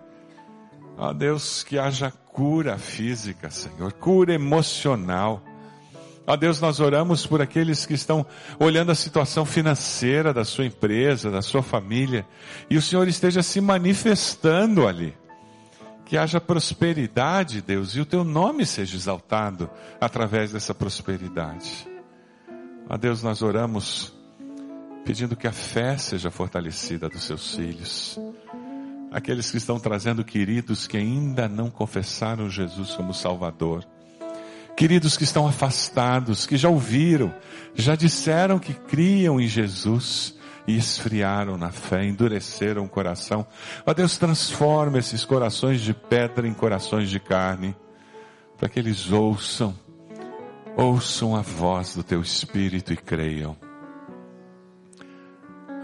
Ó 0.97 1.11
Deus, 1.11 1.61
que 1.63 1.77
haja 1.77 2.09
cura 2.09 2.77
física, 2.77 3.51
Senhor, 3.51 3.91
cura 3.91 4.33
emocional. 4.33 5.43
Ó 6.25 6.37
Deus, 6.37 6.61
nós 6.61 6.79
oramos 6.79 7.27
por 7.27 7.41
aqueles 7.41 7.85
que 7.85 7.93
estão 7.93 8.25
olhando 8.57 8.93
a 8.93 8.95
situação 8.95 9.43
financeira 9.43 10.33
da 10.33 10.45
sua 10.45 10.65
empresa, 10.65 11.29
da 11.29 11.41
sua 11.41 11.61
família, 11.61 12.25
e 12.69 12.77
o 12.77 12.81
Senhor 12.81 13.07
esteja 13.09 13.43
se 13.43 13.59
manifestando 13.59 14.87
ali. 14.87 15.13
Que 16.11 16.17
haja 16.17 16.41
prosperidade, 16.41 17.61
Deus, 17.61 17.95
e 17.95 18.01
o 18.01 18.05
teu 18.05 18.25
nome 18.25 18.65
seja 18.65 18.97
exaltado 18.97 19.69
através 19.97 20.51
dessa 20.51 20.75
prosperidade. 20.75 21.87
Ó 22.89 22.97
Deus, 22.97 23.23
nós 23.23 23.41
oramos 23.41 24.13
pedindo 25.05 25.37
que 25.37 25.47
a 25.47 25.53
fé 25.53 25.97
seja 25.97 26.29
fortalecida 26.29 27.07
dos 27.07 27.23
seus 27.23 27.55
filhos 27.55 28.19
aqueles 29.09 29.49
que 29.49 29.55
estão 29.55 29.79
trazendo 29.79 30.21
queridos 30.21 30.85
que 30.85 30.97
ainda 30.97 31.47
não 31.47 31.69
confessaram 31.69 32.49
Jesus 32.49 32.93
como 32.93 33.13
Salvador. 33.13 33.87
Queridos 34.75 35.15
que 35.15 35.23
estão 35.23 35.47
afastados, 35.47 36.45
que 36.45 36.57
já 36.57 36.67
ouviram, 36.67 37.33
já 37.73 37.95
disseram 37.95 38.59
que 38.59 38.73
criam 38.73 39.39
em 39.39 39.47
Jesus 39.47 40.35
e 40.71 40.77
esfriaram 40.77 41.57
na 41.57 41.71
fé, 41.71 42.05
endureceram 42.05 42.85
o 42.85 42.89
coração. 42.89 43.45
Ó 43.85 43.93
Deus, 43.93 44.17
transforma 44.17 44.99
esses 44.99 45.25
corações 45.25 45.81
de 45.81 45.93
pedra 45.93 46.47
em 46.47 46.53
corações 46.53 47.09
de 47.09 47.19
carne, 47.19 47.75
para 48.57 48.69
que 48.69 48.79
eles 48.79 49.11
ouçam, 49.11 49.75
ouçam 50.77 51.35
a 51.35 51.41
voz 51.41 51.95
do 51.95 52.03
Teu 52.03 52.21
Espírito 52.21 52.93
e 52.93 52.97
creiam. 52.97 53.55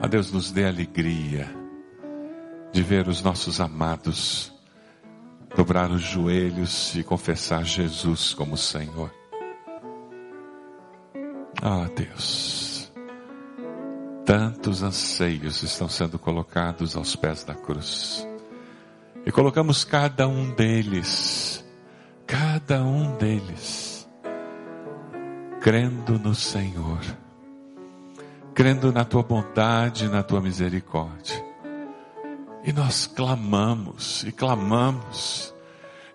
Ó 0.01 0.07
Deus, 0.07 0.31
nos 0.31 0.51
dê 0.51 0.65
alegria 0.65 1.49
de 2.71 2.83
ver 2.83 3.07
os 3.07 3.21
nossos 3.21 3.59
amados 3.59 4.53
dobrar 5.55 5.89
os 5.89 6.01
joelhos 6.01 6.95
e 6.95 7.03
confessar 7.03 7.65
Jesus 7.65 8.33
como 8.33 8.55
Senhor. 8.55 9.11
Ah, 11.61 11.89
Deus, 11.95 12.66
tantos 14.27 14.83
anseios 14.83 15.63
estão 15.63 15.87
sendo 15.87 16.19
colocados 16.19 16.97
aos 16.97 17.15
pés 17.15 17.43
da 17.43 17.55
cruz. 17.55 18.27
E 19.25 19.31
colocamos 19.31 19.83
cada 19.83 20.27
um 20.27 20.53
deles, 20.53 21.65
cada 22.27 22.83
um 22.83 23.15
deles, 23.15 24.07
crendo 25.61 26.19
no 26.19 26.35
Senhor, 26.35 26.99
crendo 28.53 28.91
na 28.91 29.05
tua 29.05 29.23
bondade, 29.23 30.09
na 30.09 30.21
tua 30.21 30.41
misericórdia 30.41 31.47
e 32.67 32.73
nós 32.73 33.07
clamamos 33.07 34.23
e 34.23 34.31
clamamos 34.33 35.53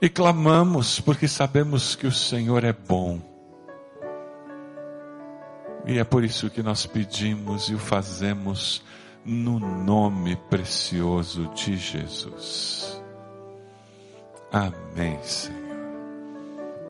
e 0.03 0.09
clamamos 0.11 1.01
porque 1.01 1.27
sabemos 1.27 1.97
que 1.97 2.07
o 2.07 2.13
Senhor 2.13 2.63
é 2.63 2.75
bom. 2.75 3.32
E 5.87 5.99
é 5.99 6.05
por 6.05 6.23
isso 6.23 6.49
que 6.49 6.63
nós 6.63 6.87
pedimos 6.87 7.69
e 7.69 7.75
o 7.75 7.79
fazemos 7.79 8.83
no 9.25 9.59
nome 9.59 10.37
precioso 10.49 11.49
de 11.55 11.77
Jesus. 11.77 13.03
Amém, 14.53 15.19
Senhor. 15.23 15.62